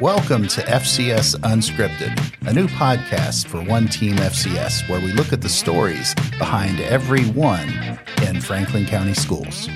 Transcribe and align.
Welcome 0.00 0.46
to 0.48 0.60
FCS 0.60 1.36
Unscripted, 1.36 2.46
a 2.46 2.52
new 2.52 2.66
podcast 2.68 3.46
for 3.46 3.62
One 3.62 3.88
Team 3.88 4.16
FCS 4.16 4.86
where 4.90 5.00
we 5.00 5.10
look 5.12 5.32
at 5.32 5.40
the 5.40 5.48
stories 5.48 6.14
behind 6.38 6.80
every 6.80 7.24
one 7.30 7.70
in 8.22 8.42
Franklin 8.42 8.84
County 8.84 9.14
Schools. 9.14 9.70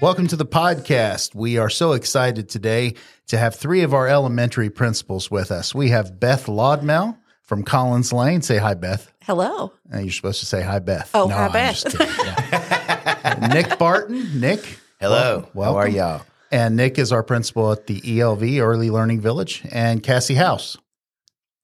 Welcome 0.00 0.26
to 0.28 0.36
the 0.36 0.46
podcast. 0.46 1.34
We 1.34 1.58
are 1.58 1.68
so 1.68 1.92
excited 1.92 2.48
today 2.48 2.94
to 3.26 3.36
have 3.36 3.54
three 3.54 3.82
of 3.82 3.92
our 3.92 4.08
elementary 4.08 4.70
principals 4.70 5.30
with 5.30 5.50
us. 5.50 5.74
We 5.74 5.90
have 5.90 6.18
Beth 6.18 6.46
Lodmell 6.46 7.18
from 7.42 7.62
Collins 7.62 8.10
Lane. 8.10 8.40
Say 8.40 8.56
hi, 8.56 8.72
Beth. 8.72 9.12
Hello. 9.24 9.70
Uh, 9.92 9.98
you're 9.98 10.12
supposed 10.12 10.40
to 10.40 10.46
say 10.46 10.62
hi, 10.62 10.78
Beth. 10.78 11.10
Oh, 11.12 11.28
hi, 11.28 11.44
I'm 11.44 11.52
Beth. 11.52 11.94
Yeah. 12.00 13.48
Nick 13.52 13.78
Barton. 13.78 14.40
Nick. 14.40 14.78
Hello. 14.98 15.46
Welcome. 15.52 15.74
How 15.74 15.78
are 15.78 15.88
y'all? 15.88 16.22
And 16.54 16.76
Nick 16.76 17.00
is 17.00 17.10
our 17.10 17.24
principal 17.24 17.72
at 17.72 17.88
the 17.88 18.00
ELV, 18.00 18.62
Early 18.62 18.88
Learning 18.88 19.20
Village, 19.20 19.62
and 19.72 20.00
Cassie 20.00 20.36
House. 20.36 20.76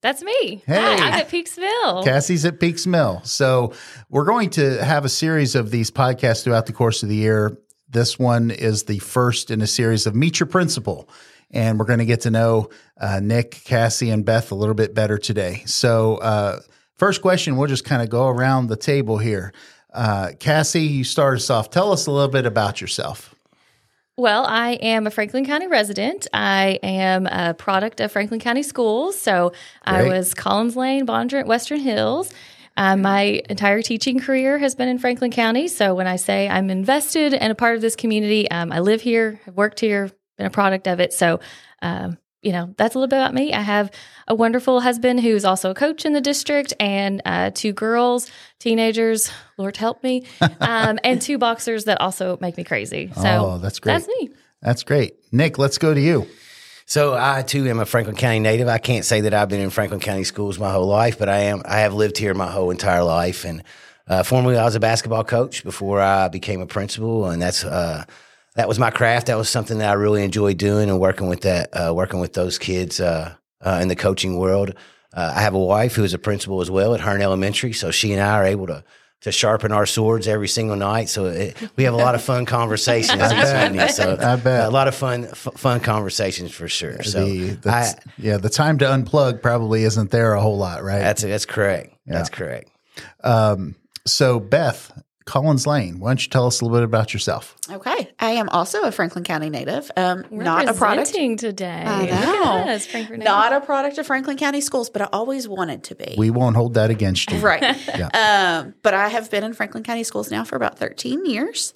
That's 0.01 0.21
me. 0.21 0.63
Hey. 0.67 0.75
Hi, 0.75 0.95
I'm 0.95 1.13
at 1.13 1.29
Peaks 1.29 1.57
Mill. 1.57 2.03
Cassie's 2.03 2.43
at 2.43 2.59
Peaks 2.59 2.85
Mill. 2.85 3.21
So 3.23 3.71
we're 4.09 4.25
going 4.25 4.49
to 4.49 4.83
have 4.83 5.05
a 5.05 5.09
series 5.09 5.55
of 5.55 5.71
these 5.71 5.91
podcasts 5.91 6.43
throughout 6.43 6.65
the 6.65 6.73
course 6.73 7.03
of 7.03 7.07
the 7.07 7.15
year. 7.15 7.57
This 7.87 8.19
one 8.19 8.51
is 8.51 8.83
the 8.83 8.99
first 8.99 9.49
in 9.49 9.61
a 9.61 9.67
series 9.67 10.07
of 10.07 10.13
Meet 10.13 10.41
Your 10.41 10.47
Principal. 10.47 11.07
And 11.51 11.79
we're 11.79 11.85
going 11.85 11.99
to 11.99 12.05
get 12.05 12.19
to 12.21 12.29
know 12.29 12.69
uh, 12.99 13.21
Nick, 13.21 13.61
Cassie, 13.63 14.09
and 14.09 14.25
Beth 14.25 14.51
a 14.51 14.55
little 14.55 14.75
bit 14.75 14.93
better 14.93 15.17
today. 15.17 15.63
So, 15.67 16.17
uh, 16.17 16.59
first 16.95 17.21
question, 17.21 17.55
we'll 17.55 17.69
just 17.69 17.85
kind 17.85 18.01
of 18.01 18.09
go 18.09 18.27
around 18.27 18.67
the 18.67 18.75
table 18.75 19.19
here. 19.19 19.53
Uh, 19.93 20.31
Cassie, 20.37 20.81
you 20.81 21.05
start 21.05 21.37
us 21.37 21.49
off. 21.49 21.69
Tell 21.69 21.93
us 21.93 22.07
a 22.07 22.11
little 22.11 22.27
bit 22.27 22.45
about 22.45 22.81
yourself. 22.81 23.33
Well, 24.21 24.45
I 24.45 24.73
am 24.73 25.07
a 25.07 25.09
Franklin 25.09 25.47
County 25.47 25.65
resident. 25.65 26.27
I 26.31 26.77
am 26.83 27.25
a 27.25 27.55
product 27.55 27.99
of 27.99 28.11
Franklin 28.11 28.39
County 28.39 28.61
Schools. 28.61 29.19
So 29.19 29.51
I 29.81 30.03
was 30.03 30.35
Collins 30.35 30.75
Lane, 30.75 31.07
Bondurant, 31.07 31.47
Western 31.47 31.79
Hills. 31.79 32.31
Um, 32.77 33.01
my 33.01 33.41
entire 33.49 33.81
teaching 33.81 34.19
career 34.19 34.59
has 34.59 34.75
been 34.75 34.89
in 34.89 34.99
Franklin 34.99 35.31
County. 35.31 35.67
So 35.67 35.95
when 35.95 36.05
I 36.05 36.17
say 36.17 36.47
I'm 36.47 36.69
invested 36.69 37.33
and 37.33 37.51
a 37.51 37.55
part 37.55 37.75
of 37.75 37.81
this 37.81 37.95
community, 37.95 38.47
um, 38.51 38.71
I 38.71 38.81
live 38.81 39.01
here, 39.01 39.41
I've 39.47 39.55
worked 39.55 39.79
here, 39.79 40.11
been 40.37 40.45
a 40.45 40.51
product 40.51 40.87
of 40.87 40.99
it. 40.99 41.13
So, 41.13 41.39
um, 41.81 42.19
you 42.41 42.51
know, 42.51 42.73
that's 42.77 42.95
a 42.95 42.97
little 42.97 43.07
bit 43.07 43.17
about 43.17 43.33
me. 43.33 43.53
I 43.53 43.61
have 43.61 43.91
a 44.27 44.33
wonderful 44.33 44.81
husband 44.81 45.19
who's 45.19 45.45
also 45.45 45.71
a 45.71 45.75
coach 45.75 46.05
in 46.05 46.13
the 46.13 46.21
district 46.21 46.73
and 46.79 47.21
uh, 47.25 47.51
two 47.53 47.71
girls, 47.73 48.31
teenagers, 48.59 49.31
Lord 49.57 49.77
help 49.77 50.03
me, 50.03 50.25
um, 50.59 50.99
and 51.03 51.21
two 51.21 51.37
boxers 51.37 51.85
that 51.85 52.01
also 52.01 52.37
make 52.41 52.57
me 52.57 52.63
crazy. 52.63 53.11
So 53.15 53.21
Oh, 53.25 53.57
that's 53.59 53.79
great. 53.79 53.93
That's 53.93 54.07
me. 54.07 54.29
That's 54.61 54.83
great. 54.83 55.15
Nick, 55.31 55.57
let's 55.57 55.77
go 55.77 55.93
to 55.93 56.01
you. 56.01 56.27
So 56.85 57.15
I 57.17 57.41
too 57.43 57.67
am 57.67 57.79
a 57.79 57.85
Franklin 57.85 58.15
County 58.15 58.39
native. 58.39 58.67
I 58.67 58.77
can't 58.77 59.05
say 59.05 59.21
that 59.21 59.33
I've 59.33 59.47
been 59.49 59.61
in 59.61 59.69
Franklin 59.69 59.99
County 60.01 60.23
schools 60.23 60.59
my 60.59 60.71
whole 60.71 60.87
life, 60.87 61.17
but 61.17 61.29
I 61.29 61.41
am. 61.43 61.61
I 61.63 61.79
have 61.79 61.93
lived 61.93 62.17
here 62.17 62.33
my 62.33 62.51
whole 62.51 62.69
entire 62.69 63.03
life, 63.03 63.45
and 63.45 63.63
uh, 64.07 64.23
formerly 64.23 64.57
I 64.57 64.65
was 64.65 64.75
a 64.75 64.79
basketball 64.79 65.23
coach 65.23 65.63
before 65.63 66.01
I 66.01 66.27
became 66.27 66.59
a 66.59 66.67
principal, 66.67 67.29
and 67.29 67.41
that's 67.41 67.63
uh, 67.63 68.03
that 68.61 68.67
was 68.67 68.77
my 68.77 68.91
craft. 68.91 69.25
That 69.25 69.39
was 69.39 69.49
something 69.49 69.79
that 69.79 69.89
I 69.89 69.93
really 69.93 70.23
enjoyed 70.23 70.59
doing 70.59 70.87
and 70.87 70.99
working 70.99 71.27
with 71.27 71.41
that, 71.41 71.69
uh, 71.73 71.91
working 71.95 72.19
with 72.19 72.33
those 72.33 72.59
kids 72.59 72.99
uh, 72.99 73.33
uh, 73.59 73.79
in 73.81 73.87
the 73.87 73.95
coaching 73.95 74.37
world. 74.37 74.75
Uh, 75.11 75.33
I 75.35 75.41
have 75.41 75.55
a 75.55 75.59
wife 75.59 75.95
who 75.95 76.03
is 76.03 76.13
a 76.13 76.19
principal 76.19 76.61
as 76.61 76.69
well 76.69 76.93
at 76.93 76.99
Hearn 76.99 77.23
Elementary, 77.23 77.73
so 77.73 77.89
she 77.89 78.13
and 78.13 78.21
I 78.21 78.35
are 78.35 78.45
able 78.45 78.67
to 78.67 78.83
to 79.21 79.31
sharpen 79.31 79.71
our 79.71 79.87
swords 79.87 80.27
every 80.27 80.47
single 80.47 80.75
night. 80.75 81.09
So 81.09 81.25
it, 81.25 81.57
we 81.75 81.85
have 81.85 81.95
a 81.95 81.97
lot 81.97 82.13
of 82.13 82.21
fun 82.21 82.45
conversations 82.57 83.19
evening. 83.19 83.87
So 83.87 84.15
I 84.19 84.35
bet. 84.35 84.67
a 84.67 84.69
lot 84.69 84.87
of 84.87 84.93
fun 84.93 85.25
f- 85.25 85.47
fun 85.57 85.79
conversations 85.79 86.51
for 86.51 86.67
sure. 86.67 87.01
So 87.01 87.25
the, 87.25 87.59
I, 87.67 87.93
yeah, 88.19 88.37
the 88.37 88.49
time 88.49 88.77
to 88.77 88.85
unplug 88.85 89.41
probably 89.41 89.85
isn't 89.85 90.11
there 90.11 90.35
a 90.35 90.41
whole 90.41 90.59
lot, 90.59 90.83
right? 90.83 90.99
that's 90.99 91.23
that's 91.23 91.47
correct. 91.47 91.95
That's 92.05 92.29
correct. 92.29 92.69
Um, 93.23 93.73
so 94.05 94.39
Beth, 94.39 94.91
Collins 95.25 95.67
Lane, 95.67 95.99
why 95.99 96.09
don't 96.09 96.23
you 96.23 96.29
tell 96.29 96.47
us 96.47 96.61
a 96.61 96.65
little 96.65 96.77
bit 96.77 96.83
about 96.83 97.13
yourself? 97.13 97.55
Okay. 97.69 98.09
I 98.19 98.31
am 98.31 98.49
also 98.49 98.81
a 98.81 98.91
Franklin 98.91 99.23
County 99.23 99.49
native. 99.49 99.91
Um, 99.95 100.25
We're 100.29 100.43
not 100.43 100.67
a 100.67 100.73
product. 100.73 101.13
today. 101.13 101.83
I 101.85 102.05
know. 102.07 102.71
us, 102.73 102.87
Not 103.11 103.53
a 103.53 103.61
product 103.61 103.97
of 103.97 104.07
Franklin 104.07 104.37
County 104.37 104.61
schools, 104.61 104.89
but 104.89 105.01
I 105.01 105.05
always 105.13 105.47
wanted 105.47 105.83
to 105.85 105.95
be. 105.95 106.15
We 106.17 106.29
won't 106.31 106.55
hold 106.55 106.73
that 106.73 106.89
against 106.89 107.31
you. 107.31 107.39
right. 107.41 107.61
Yeah. 107.87 108.09
Um, 108.61 108.73
but 108.83 108.93
I 108.93 109.07
have 109.09 109.29
been 109.31 109.43
in 109.43 109.53
Franklin 109.53 109.83
County 109.83 110.03
schools 110.03 110.31
now 110.31 110.43
for 110.43 110.55
about 110.55 110.77
13 110.79 111.25
years. 111.25 111.73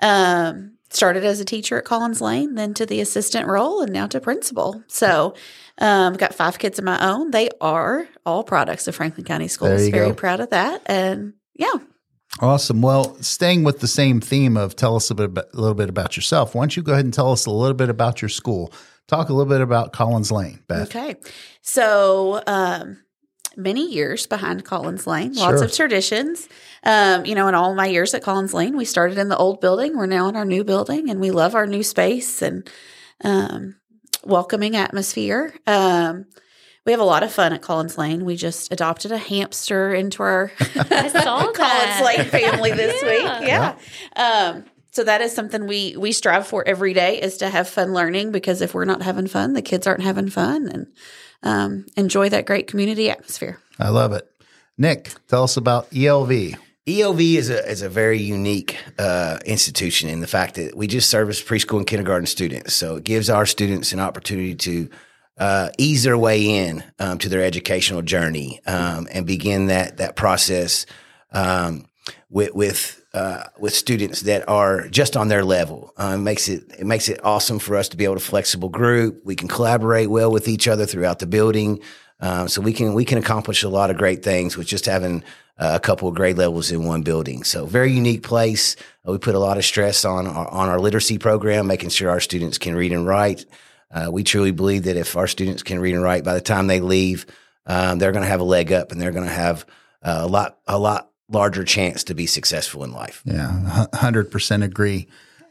Um, 0.00 0.72
started 0.90 1.24
as 1.24 1.40
a 1.40 1.44
teacher 1.44 1.78
at 1.78 1.84
Collins 1.84 2.20
Lane, 2.20 2.54
then 2.54 2.74
to 2.74 2.86
the 2.86 3.00
assistant 3.00 3.46
role, 3.46 3.80
and 3.82 3.92
now 3.92 4.06
to 4.08 4.20
principal. 4.20 4.82
So, 4.88 5.34
um, 5.78 6.12
I've 6.14 6.18
got 6.18 6.34
five 6.34 6.58
kids 6.58 6.78
of 6.78 6.84
my 6.84 6.98
own. 7.10 7.30
They 7.30 7.48
are 7.60 8.08
all 8.26 8.42
products 8.44 8.88
of 8.88 8.96
Franklin 8.96 9.24
County 9.24 9.44
There 9.44 9.48
schools. 9.50 9.86
you 9.86 9.92
Very 9.92 10.08
go. 10.08 10.14
proud 10.14 10.40
of 10.40 10.50
that. 10.50 10.82
And 10.86 11.34
yeah, 11.54 11.72
Awesome. 12.38 12.80
Well, 12.80 13.16
staying 13.22 13.64
with 13.64 13.80
the 13.80 13.88
same 13.88 14.20
theme 14.20 14.56
of 14.56 14.76
tell 14.76 14.94
us 14.96 15.10
a, 15.10 15.14
bit 15.14 15.26
about, 15.26 15.46
a 15.52 15.60
little 15.60 15.74
bit 15.74 15.88
about 15.88 16.16
yourself, 16.16 16.54
why 16.54 16.62
don't 16.62 16.76
you 16.76 16.82
go 16.82 16.92
ahead 16.92 17.04
and 17.04 17.12
tell 17.12 17.32
us 17.32 17.44
a 17.46 17.50
little 17.50 17.74
bit 17.74 17.88
about 17.90 18.22
your 18.22 18.28
school? 18.28 18.72
Talk 19.08 19.28
a 19.28 19.32
little 19.32 19.50
bit 19.50 19.60
about 19.60 19.92
Collins 19.92 20.30
Lane, 20.30 20.60
Beth. 20.68 20.94
Okay. 20.94 21.16
So, 21.62 22.40
um, 22.46 22.98
many 23.56 23.92
years 23.92 24.26
behind 24.26 24.64
Collins 24.64 25.08
Lane, 25.08 25.32
lots 25.32 25.58
Sure. 25.58 25.64
of 25.64 25.72
traditions. 25.72 26.48
Um, 26.84 27.26
you 27.26 27.34
know, 27.34 27.48
in 27.48 27.56
all 27.56 27.74
my 27.74 27.86
years 27.86 28.14
at 28.14 28.22
Collins 28.22 28.54
Lane, 28.54 28.76
we 28.76 28.84
started 28.84 29.18
in 29.18 29.28
the 29.28 29.36
old 29.36 29.60
building. 29.60 29.96
We're 29.96 30.06
now 30.06 30.28
in 30.28 30.36
our 30.36 30.44
new 30.44 30.62
building 30.62 31.10
and 31.10 31.20
we 31.20 31.32
love 31.32 31.56
our 31.56 31.66
new 31.66 31.82
space 31.82 32.40
and 32.42 32.70
um, 33.24 33.74
welcoming 34.24 34.76
atmosphere. 34.76 35.52
Um, 35.66 36.26
we 36.90 36.92
have 36.92 36.98
a 37.00 37.04
lot 37.04 37.22
of 37.22 37.32
fun 37.32 37.52
at 37.52 37.62
Collins 37.62 37.96
Lane. 37.96 38.24
We 38.24 38.34
just 38.34 38.72
adopted 38.72 39.12
a 39.12 39.16
hamster 39.16 39.94
into 39.94 40.24
our 40.24 40.48
Collins. 40.74 41.14
Lane 41.14 42.24
family 42.24 42.72
this 42.72 43.00
Yeah. 43.00 43.38
week. 43.38 43.48
Yeah. 43.48 43.76
Um, 44.16 44.64
so 44.90 45.04
that 45.04 45.20
is 45.20 45.32
something 45.32 45.68
we 45.68 45.94
we 45.96 46.10
strive 46.10 46.48
for 46.48 46.66
every 46.66 46.92
day 46.92 47.20
is 47.22 47.36
to 47.36 47.48
have 47.48 47.68
fun 47.68 47.92
learning 47.92 48.32
because 48.32 48.60
if 48.60 48.74
we're 48.74 48.86
not 48.86 49.02
having 49.02 49.28
fun, 49.28 49.52
the 49.52 49.62
kids 49.62 49.86
aren't 49.86 50.02
having 50.02 50.28
fun 50.30 50.66
and 50.66 50.86
um, 51.44 51.86
enjoy 51.96 52.28
that 52.30 52.44
great 52.44 52.66
community 52.66 53.08
atmosphere. 53.08 53.60
I 53.78 53.90
love 53.90 54.12
it. 54.12 54.28
Nick, 54.76 55.12
tell 55.28 55.44
us 55.44 55.56
about 55.56 55.88
ELV. 55.92 56.56
ELV 56.88 57.20
is 57.36 57.50
a 57.50 57.70
is 57.70 57.82
a 57.82 57.88
very 57.88 58.18
unique 58.18 58.76
uh, 58.98 59.38
institution 59.46 60.08
in 60.08 60.18
the 60.22 60.26
fact 60.26 60.56
that 60.56 60.76
we 60.76 60.88
just 60.88 61.08
service 61.08 61.40
preschool 61.40 61.78
and 61.78 61.86
kindergarten 61.86 62.26
students. 62.26 62.74
So 62.74 62.96
it 62.96 63.04
gives 63.04 63.30
our 63.30 63.46
students 63.46 63.92
an 63.92 64.00
opportunity 64.00 64.56
to 64.56 64.90
uh, 65.40 65.70
ease 65.78 66.04
their 66.04 66.18
way 66.18 66.66
in 66.66 66.84
um, 66.98 67.18
to 67.18 67.28
their 67.28 67.42
educational 67.42 68.02
journey 68.02 68.60
um, 68.66 69.08
and 69.10 69.26
begin 69.26 69.66
that 69.66 69.96
that 69.96 70.14
process 70.14 70.84
um, 71.32 71.86
with 72.28 72.54
with 72.54 73.02
uh, 73.14 73.44
with 73.58 73.74
students 73.74 74.20
that 74.20 74.46
are 74.48 74.86
just 74.88 75.16
on 75.16 75.28
their 75.28 75.42
level. 75.42 75.92
Uh, 75.96 76.12
it 76.14 76.18
makes 76.18 76.48
it 76.48 76.70
it 76.78 76.86
makes 76.86 77.08
it 77.08 77.24
awesome 77.24 77.58
for 77.58 77.74
us 77.74 77.88
to 77.88 77.96
be 77.96 78.04
able 78.04 78.14
to 78.14 78.20
flexible 78.20 78.68
group. 78.68 79.22
We 79.24 79.34
can 79.34 79.48
collaborate 79.48 80.10
well 80.10 80.30
with 80.30 80.46
each 80.46 80.68
other 80.68 80.84
throughout 80.84 81.20
the 81.20 81.26
building, 81.26 81.80
um, 82.20 82.46
so 82.46 82.60
we 82.60 82.74
can 82.74 82.92
we 82.92 83.06
can 83.06 83.16
accomplish 83.16 83.62
a 83.62 83.70
lot 83.70 83.90
of 83.90 83.96
great 83.96 84.22
things 84.22 84.58
with 84.58 84.66
just 84.66 84.84
having 84.84 85.24
uh, 85.58 85.72
a 85.74 85.80
couple 85.80 86.06
of 86.06 86.14
grade 86.14 86.36
levels 86.36 86.70
in 86.70 86.84
one 86.84 87.00
building. 87.00 87.44
So 87.44 87.64
very 87.64 87.92
unique 87.92 88.22
place. 88.22 88.76
Uh, 89.08 89.12
we 89.12 89.18
put 89.18 89.34
a 89.34 89.40
lot 89.40 89.56
of 89.56 89.64
stress 89.64 90.04
on 90.04 90.26
our, 90.26 90.48
on 90.48 90.68
our 90.68 90.78
literacy 90.78 91.16
program, 91.16 91.66
making 91.66 91.88
sure 91.88 92.10
our 92.10 92.20
students 92.20 92.58
can 92.58 92.76
read 92.76 92.92
and 92.92 93.06
write. 93.06 93.46
Uh, 93.90 94.08
we 94.10 94.22
truly 94.22 94.52
believe 94.52 94.84
that 94.84 94.96
if 94.96 95.16
our 95.16 95.26
students 95.26 95.62
can 95.62 95.80
read 95.80 95.94
and 95.94 96.02
write 96.02 96.24
by 96.24 96.34
the 96.34 96.40
time 96.40 96.66
they 96.66 96.80
leave, 96.80 97.26
um, 97.66 97.98
they're 97.98 98.12
going 98.12 98.22
to 98.22 98.28
have 98.28 98.40
a 98.40 98.44
leg 98.44 98.72
up 98.72 98.92
and 98.92 99.00
they're 99.00 99.12
going 99.12 99.26
to 99.26 99.32
have 99.32 99.66
uh, 100.02 100.20
a 100.22 100.26
lot 100.26 100.58
a 100.66 100.78
lot 100.78 101.10
larger 101.28 101.64
chance 101.64 102.04
to 102.04 102.14
be 102.14 102.26
successful 102.26 102.84
in 102.84 102.92
life. 102.92 103.22
Yeah, 103.24 103.86
100% 103.92 104.64
agree. 104.64 105.08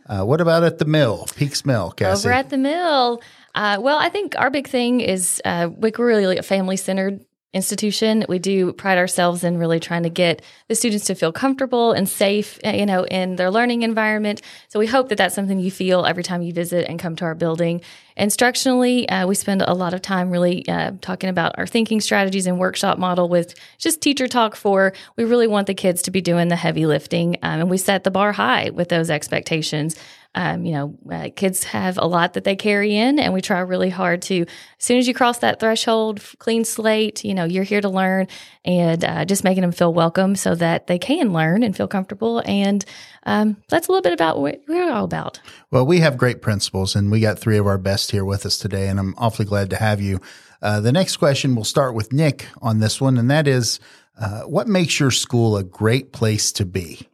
Uh, 0.07 0.23
what 0.23 0.41
about 0.41 0.63
at 0.63 0.79
the 0.79 0.85
mill, 0.85 1.27
Peaks 1.35 1.65
Mill, 1.65 1.91
Cassie? 1.91 2.27
Over 2.27 2.33
at 2.33 2.49
the 2.49 2.57
mill. 2.57 3.21
Uh, 3.55 3.77
well, 3.79 3.97
I 3.97 4.09
think 4.09 4.35
our 4.37 4.49
big 4.49 4.67
thing 4.67 5.01
is 5.01 5.41
uh, 5.45 5.69
we're 5.71 5.91
really 5.97 6.37
a 6.37 6.43
family 6.43 6.77
centered 6.77 7.23
institution. 7.51 8.25
We 8.29 8.37
do 8.37 8.73
pride 8.73 8.99
ourselves 8.99 9.43
in 9.43 9.57
really 9.57 9.79
trying 9.79 10.03
to 10.03 10.09
get 10.09 10.43
the 10.67 10.75
students 10.75 11.05
to 11.05 11.15
feel 11.15 11.31
comfortable 11.31 11.93
and 11.93 12.07
safe, 12.07 12.59
uh, 12.63 12.69
you 12.69 12.85
know, 12.85 13.05
in 13.05 13.37
their 13.37 13.49
learning 13.49 13.81
environment. 13.81 14.41
So 14.67 14.77
we 14.77 14.85
hope 14.85 15.09
that 15.09 15.17
that's 15.17 15.33
something 15.33 15.59
you 15.59 15.71
feel 15.71 16.05
every 16.05 16.21
time 16.21 16.43
you 16.43 16.53
visit 16.53 16.87
and 16.87 16.99
come 16.99 17.15
to 17.15 17.25
our 17.25 17.33
building. 17.33 17.81
Instructionally, 18.19 19.05
uh, 19.09 19.25
we 19.25 19.33
spend 19.33 19.63
a 19.63 19.73
lot 19.73 19.95
of 19.95 20.01
time 20.01 20.29
really 20.29 20.67
uh, 20.67 20.91
talking 21.01 21.29
about 21.29 21.57
our 21.57 21.65
thinking 21.65 22.01
strategies 22.01 22.45
and 22.45 22.59
workshop 22.59 22.99
model 22.99 23.29
with 23.29 23.55
just 23.79 24.01
teacher 24.01 24.27
talk 24.27 24.55
for 24.55 24.93
we 25.15 25.23
really 25.23 25.47
want 25.47 25.65
the 25.65 25.73
kids 25.73 26.03
to 26.03 26.11
be 26.11 26.21
doing 26.21 26.49
the 26.49 26.55
heavy 26.55 26.85
lifting. 26.85 27.37
Um, 27.41 27.61
and 27.61 27.69
we 27.69 27.77
set 27.77 28.03
the 28.03 28.11
bar 28.11 28.31
high 28.33 28.69
with 28.69 28.89
those 28.89 29.09
expectations. 29.09 29.95
Um, 30.35 30.63
you 30.63 30.73
know, 30.73 30.97
uh, 31.11 31.29
kids 31.35 31.63
have 31.63 31.97
a 31.97 32.05
lot 32.05 32.33
that 32.33 32.43
they 32.43 32.55
carry 32.55 32.95
in, 32.95 33.17
and 33.17 33.33
we 33.33 33.41
try 33.41 33.59
really 33.59 33.89
hard 33.89 34.21
to, 34.23 34.41
as 34.41 34.47
soon 34.77 34.99
as 34.99 35.07
you 35.07 35.13
cross 35.13 35.39
that 35.39 35.59
threshold, 35.59 36.21
clean 36.37 36.63
slate, 36.63 37.25
you 37.25 37.33
know, 37.33 37.45
you're 37.45 37.63
here 37.63 37.81
to 37.81 37.89
learn 37.89 38.27
and 38.63 39.03
uh, 39.03 39.25
just 39.25 39.43
making 39.43 39.61
them 39.61 39.71
feel 39.71 39.91
welcome 39.91 40.35
so 40.35 40.53
that 40.53 40.85
they 40.85 40.99
can 40.99 41.33
learn 41.33 41.63
and 41.63 41.75
feel 41.75 41.87
comfortable. 41.87 42.43
And 42.45 42.85
um, 43.23 43.57
that's 43.69 43.87
a 43.87 43.91
little 43.91 44.03
bit 44.03 44.13
about 44.13 44.39
what 44.39 44.61
we're 44.67 44.91
all 44.91 45.03
about. 45.03 45.41
Well, 45.71 45.85
we 45.85 45.99
have 46.01 46.15
great 46.15 46.43
principals, 46.43 46.95
and 46.95 47.09
we 47.09 47.21
got 47.21 47.39
three 47.39 47.57
of 47.57 47.65
our 47.65 47.79
best 47.79 48.11
here 48.11 48.23
with 48.23 48.45
us 48.45 48.59
today, 48.59 48.87
and 48.87 48.99
I'm 48.99 49.15
awfully 49.17 49.45
glad 49.45 49.71
to 49.71 49.77
have 49.77 49.99
you. 49.99 50.21
Uh, 50.61 50.79
the 50.79 50.91
next 50.91 51.17
question, 51.17 51.55
we'll 51.55 51.63
start 51.63 51.95
with 51.95 52.13
Nick 52.13 52.45
on 52.61 52.79
this 52.79 53.01
one, 53.01 53.17
and 53.17 53.31
that 53.31 53.47
is 53.47 53.79
uh, 54.19 54.41
what 54.41 54.67
makes 54.67 54.99
your 54.99 55.11
school 55.11 55.57
a 55.57 55.63
great 55.63 56.11
place 56.11 56.51
to 56.51 56.65
be? 56.65 57.08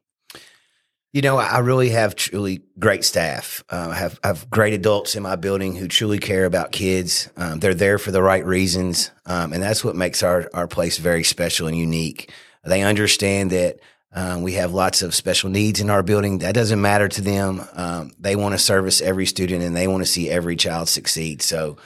You 1.15 1.21
know, 1.21 1.37
I 1.37 1.59
really 1.59 1.91
have 1.91 2.17
truly 2.17 2.61
great 2.77 3.05
staff. 3.05 3.63
Uh, 3.69 3.87
I 3.91 3.95
have 3.95 4.19
I 4.21 4.27
have 4.27 4.49
great 4.49 4.73
adults 4.73 5.15
in 5.15 5.23
my 5.23 5.37
building 5.37 5.73
who 5.73 5.87
truly 5.87 6.19
care 6.19 6.43
about 6.43 6.73
kids. 6.73 7.29
Um, 7.37 7.61
they're 7.61 7.73
there 7.73 7.97
for 7.97 8.11
the 8.11 8.21
right 8.21 8.45
reasons, 8.45 9.11
um, 9.25 9.53
and 9.53 9.63
that's 9.63 9.81
what 9.81 9.95
makes 9.95 10.23
our 10.23 10.49
our 10.53 10.67
place 10.67 10.97
very 10.97 11.23
special 11.23 11.67
and 11.67 11.77
unique. 11.77 12.33
They 12.65 12.81
understand 12.81 13.51
that 13.51 13.79
um, 14.11 14.41
we 14.41 14.55
have 14.55 14.73
lots 14.73 15.01
of 15.03 15.15
special 15.15 15.49
needs 15.49 15.79
in 15.79 15.89
our 15.89 16.03
building. 16.03 16.39
That 16.39 16.53
doesn't 16.53 16.81
matter 16.81 17.07
to 17.07 17.21
them. 17.21 17.65
Um, 17.71 18.11
they 18.19 18.35
want 18.35 18.51
to 18.51 18.59
service 18.59 18.99
every 18.99 19.25
student, 19.25 19.63
and 19.63 19.73
they 19.73 19.87
want 19.87 20.03
to 20.03 20.11
see 20.11 20.29
every 20.29 20.57
child 20.57 20.89
succeed. 20.89 21.41
So. 21.41 21.77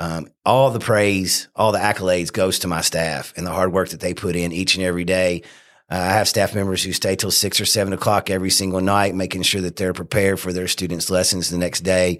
Um, 0.00 0.28
all 0.46 0.70
the 0.70 0.78
praise, 0.78 1.48
all 1.56 1.72
the 1.72 1.80
accolades 1.80 2.32
goes 2.32 2.60
to 2.60 2.68
my 2.68 2.82
staff 2.82 3.32
and 3.36 3.44
the 3.44 3.50
hard 3.50 3.72
work 3.72 3.88
that 3.88 3.98
they 3.98 4.14
put 4.14 4.36
in 4.36 4.52
each 4.52 4.76
and 4.76 4.84
every 4.84 5.02
day. 5.02 5.42
Uh, 5.90 5.96
I 5.96 6.12
have 6.14 6.28
staff 6.28 6.54
members 6.54 6.82
who 6.82 6.92
stay 6.92 7.16
till 7.16 7.30
six 7.30 7.60
or 7.60 7.64
seven 7.64 7.92
o'clock 7.92 8.30
every 8.30 8.50
single 8.50 8.80
night, 8.80 9.14
making 9.14 9.42
sure 9.42 9.62
that 9.62 9.76
they're 9.76 9.94
prepared 9.94 10.38
for 10.38 10.52
their 10.52 10.68
students' 10.68 11.10
lessons 11.10 11.48
the 11.48 11.58
next 11.58 11.80
day. 11.80 12.18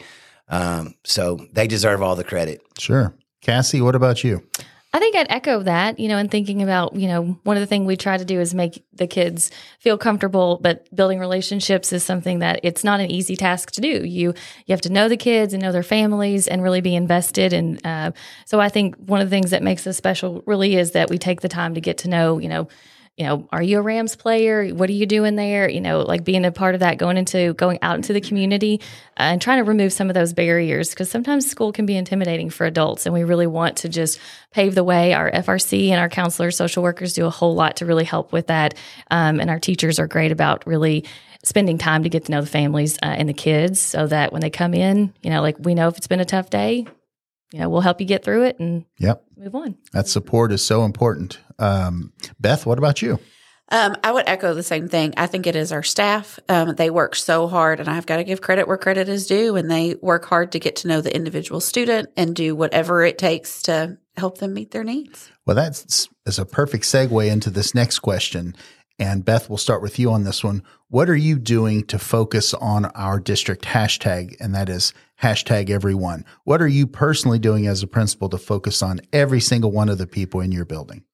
Um, 0.48 0.94
so 1.04 1.46
they 1.52 1.66
deserve 1.66 2.02
all 2.02 2.16
the 2.16 2.24
credit. 2.24 2.62
Sure. 2.78 3.14
Cassie, 3.42 3.80
what 3.80 3.94
about 3.94 4.24
you? 4.24 4.42
I 4.90 5.00
think 5.00 5.16
I'd 5.16 5.30
echo 5.30 5.62
that, 5.64 5.98
you 5.98 6.08
know, 6.08 6.16
and 6.16 6.30
thinking 6.30 6.62
about, 6.62 6.96
you 6.96 7.08
know, 7.08 7.38
one 7.42 7.58
of 7.58 7.60
the 7.60 7.66
things 7.66 7.86
we 7.86 7.96
try 7.96 8.16
to 8.16 8.24
do 8.24 8.40
is 8.40 8.54
make 8.54 8.82
the 8.94 9.06
kids 9.06 9.50
feel 9.80 9.98
comfortable, 9.98 10.58
but 10.62 10.92
building 10.96 11.18
relationships 11.18 11.92
is 11.92 12.02
something 12.02 12.38
that 12.38 12.60
it's 12.62 12.84
not 12.84 12.98
an 12.98 13.10
easy 13.10 13.36
task 13.36 13.70
to 13.72 13.82
do. 13.82 14.06
You 14.06 14.32
you 14.64 14.72
have 14.72 14.80
to 14.80 14.90
know 14.90 15.06
the 15.10 15.18
kids 15.18 15.52
and 15.52 15.62
know 15.62 15.72
their 15.72 15.82
families 15.82 16.48
and 16.48 16.62
really 16.62 16.80
be 16.80 16.96
invested. 16.96 17.52
And 17.52 17.84
uh, 17.84 18.12
so 18.46 18.60
I 18.60 18.70
think 18.70 18.96
one 18.96 19.20
of 19.20 19.28
the 19.28 19.36
things 19.36 19.50
that 19.50 19.62
makes 19.62 19.86
us 19.86 19.98
special 19.98 20.42
really 20.46 20.76
is 20.76 20.92
that 20.92 21.10
we 21.10 21.18
take 21.18 21.42
the 21.42 21.48
time 21.48 21.74
to 21.74 21.82
get 21.82 21.98
to 21.98 22.08
know, 22.08 22.38
you 22.38 22.48
know, 22.48 22.66
you 23.18 23.26
know, 23.26 23.48
are 23.50 23.62
you 23.62 23.78
a 23.78 23.82
Rams 23.82 24.14
player? 24.14 24.68
What 24.68 24.88
are 24.88 24.92
you 24.92 25.04
doing 25.04 25.34
there? 25.34 25.68
You 25.68 25.80
know, 25.80 26.02
like 26.02 26.22
being 26.22 26.44
a 26.44 26.52
part 26.52 26.74
of 26.74 26.80
that, 26.80 26.98
going 26.98 27.16
into 27.16 27.52
going 27.54 27.80
out 27.82 27.96
into 27.96 28.12
the 28.12 28.20
community 28.20 28.80
uh, 29.18 29.34
and 29.34 29.42
trying 29.42 29.58
to 29.58 29.68
remove 29.68 29.92
some 29.92 30.08
of 30.08 30.14
those 30.14 30.32
barriers 30.32 30.90
because 30.90 31.10
sometimes 31.10 31.50
school 31.50 31.72
can 31.72 31.84
be 31.84 31.96
intimidating 31.96 32.48
for 32.48 32.64
adults, 32.64 33.06
and 33.06 33.12
we 33.12 33.24
really 33.24 33.48
want 33.48 33.76
to 33.78 33.88
just 33.88 34.20
pave 34.52 34.76
the 34.76 34.84
way. 34.84 35.14
Our 35.14 35.32
FRC 35.32 35.88
and 35.88 35.98
our 35.98 36.08
counselors, 36.08 36.56
social 36.56 36.80
workers 36.84 37.12
do 37.12 37.26
a 37.26 37.30
whole 37.30 37.56
lot 37.56 37.76
to 37.78 37.86
really 37.86 38.04
help 38.04 38.32
with 38.32 38.46
that, 38.46 38.74
um, 39.10 39.40
and 39.40 39.50
our 39.50 39.58
teachers 39.58 39.98
are 39.98 40.06
great 40.06 40.30
about 40.30 40.64
really 40.64 41.04
spending 41.42 41.76
time 41.76 42.04
to 42.04 42.08
get 42.08 42.26
to 42.26 42.32
know 42.32 42.40
the 42.40 42.46
families 42.46 42.98
uh, 43.02 43.06
and 43.06 43.28
the 43.28 43.34
kids 43.34 43.80
so 43.80 44.06
that 44.06 44.32
when 44.32 44.42
they 44.42 44.50
come 44.50 44.74
in, 44.74 45.12
you 45.22 45.30
know, 45.30 45.42
like 45.42 45.56
we 45.58 45.74
know 45.74 45.88
if 45.88 45.96
it's 45.96 46.06
been 46.06 46.20
a 46.20 46.24
tough 46.24 46.50
day, 46.50 46.86
you 47.52 47.58
know, 47.58 47.68
we'll 47.68 47.80
help 47.80 48.00
you 48.00 48.06
get 48.06 48.24
through 48.24 48.44
it 48.44 48.60
and 48.60 48.84
yep. 48.98 49.24
move 49.36 49.54
on. 49.56 49.76
That 49.92 50.06
support 50.06 50.52
is 50.52 50.64
so 50.64 50.84
important. 50.84 51.40
Um, 51.58 52.12
Beth, 52.38 52.66
what 52.66 52.78
about 52.78 53.02
you? 53.02 53.18
Um, 53.70 53.96
I 54.02 54.12
would 54.12 54.26
echo 54.26 54.54
the 54.54 54.62
same 54.62 54.88
thing. 54.88 55.12
I 55.16 55.26
think 55.26 55.46
it 55.46 55.54
is 55.54 55.72
our 55.72 55.82
staff. 55.82 56.38
Um, 56.48 56.74
they 56.76 56.88
work 56.88 57.14
so 57.14 57.48
hard, 57.48 57.80
and 57.80 57.88
I've 57.88 58.06
got 58.06 58.16
to 58.16 58.24
give 58.24 58.40
credit 58.40 58.66
where 58.66 58.78
credit 58.78 59.08
is 59.08 59.26
due. 59.26 59.56
And 59.56 59.70
they 59.70 59.96
work 60.00 60.24
hard 60.24 60.52
to 60.52 60.58
get 60.58 60.76
to 60.76 60.88
know 60.88 61.00
the 61.00 61.14
individual 61.14 61.60
student 61.60 62.08
and 62.16 62.34
do 62.34 62.56
whatever 62.56 63.04
it 63.04 63.18
takes 63.18 63.62
to 63.64 63.98
help 64.16 64.38
them 64.38 64.54
meet 64.54 64.70
their 64.70 64.84
needs. 64.84 65.30
Well, 65.46 65.56
that's 65.56 66.08
is 66.26 66.38
a 66.38 66.46
perfect 66.46 66.84
segue 66.84 67.30
into 67.30 67.50
this 67.50 67.74
next 67.74 67.98
question. 67.98 68.54
And 68.98 69.24
Beth, 69.24 69.48
we'll 69.48 69.58
start 69.58 69.80
with 69.80 69.98
you 69.98 70.10
on 70.10 70.24
this 70.24 70.42
one. 70.42 70.62
What 70.88 71.08
are 71.08 71.16
you 71.16 71.38
doing 71.38 71.84
to 71.84 71.98
focus 71.98 72.52
on 72.54 72.86
our 72.86 73.20
district 73.20 73.64
hashtag? 73.64 74.34
And 74.40 74.54
that 74.54 74.68
is 74.68 74.92
hashtag 75.22 75.70
everyone. 75.70 76.24
What 76.44 76.60
are 76.60 76.68
you 76.68 76.86
personally 76.86 77.38
doing 77.38 77.66
as 77.66 77.82
a 77.82 77.86
principal 77.86 78.28
to 78.30 78.38
focus 78.38 78.82
on 78.82 79.00
every 79.12 79.40
single 79.40 79.70
one 79.70 79.88
of 79.88 79.98
the 79.98 80.06
people 80.06 80.40
in 80.40 80.50
your 80.50 80.64
building? 80.64 81.04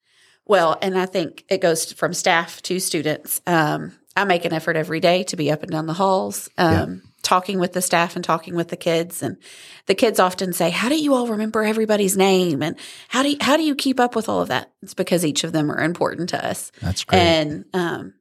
Well, 0.47 0.77
and 0.83 0.99
I 0.99 1.07
think 1.07 1.45
it 1.49 1.61
goes 1.61 1.93
from 1.93 2.13
staff 2.13 2.61
to 2.63 2.79
students. 2.79 3.41
Um, 3.47 3.93
I 4.17 4.25
make 4.25 4.45
an 4.45 4.53
effort 4.53 4.77
every 4.77 5.01
day 5.01 5.25
to 5.25 5.37
be 5.37 5.51
up 5.51 5.63
and 5.63 5.73
down 5.73 5.87
the 5.87 5.95
halls, 5.95 6.49
um, 6.59 6.73
yeah. 6.73 7.11
talking 7.23 7.59
with 7.59 7.73
the 7.73 7.83
staff 7.83 8.15
and 8.15 8.25
talking 8.25 8.55
with 8.55 8.69
the 8.69 8.77
kids. 8.77 9.23
And 9.23 9.39
the 9.87 9.95
kids 9.95 10.21
often 10.21 10.53
say, 10.53 10.71
"How 10.71 10.89
do 10.89 11.01
you 11.01 11.15
all 11.15 11.29
remember 11.29 11.65
everybody's 11.65 12.17
name? 12.17 12.63
And 12.63 12.77
how 13.09 13.23
do 13.23 13.31
you, 13.31 13.37
how 13.41 13.57
do 13.57 13.63
you 13.63 13.75
keep 13.75 13.99
up 13.99 14.15
with 14.15 14.29
all 14.29 14.41
of 14.41 14.49
that?" 14.49 14.71
It's 14.83 14.95
because 14.95 15.25
each 15.25 15.45
of 15.45 15.53
them 15.53 15.71
are 15.71 15.83
important 15.83 16.29
to 16.31 16.47
us. 16.47 16.71
That's 16.81 17.05
great. 17.05 17.19
And 17.19 17.65
um, 17.73 18.15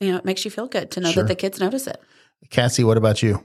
you 0.00 0.12
know, 0.12 0.18
it 0.18 0.24
makes 0.24 0.44
you 0.44 0.50
feel 0.50 0.66
good 0.66 0.90
to 0.92 1.00
know 1.00 1.10
sure. 1.10 1.22
that 1.22 1.28
the 1.28 1.34
kids 1.34 1.58
notice 1.58 1.86
it. 1.86 2.00
Cassie, 2.50 2.84
what 2.84 2.96
about 2.96 3.22
you? 3.22 3.44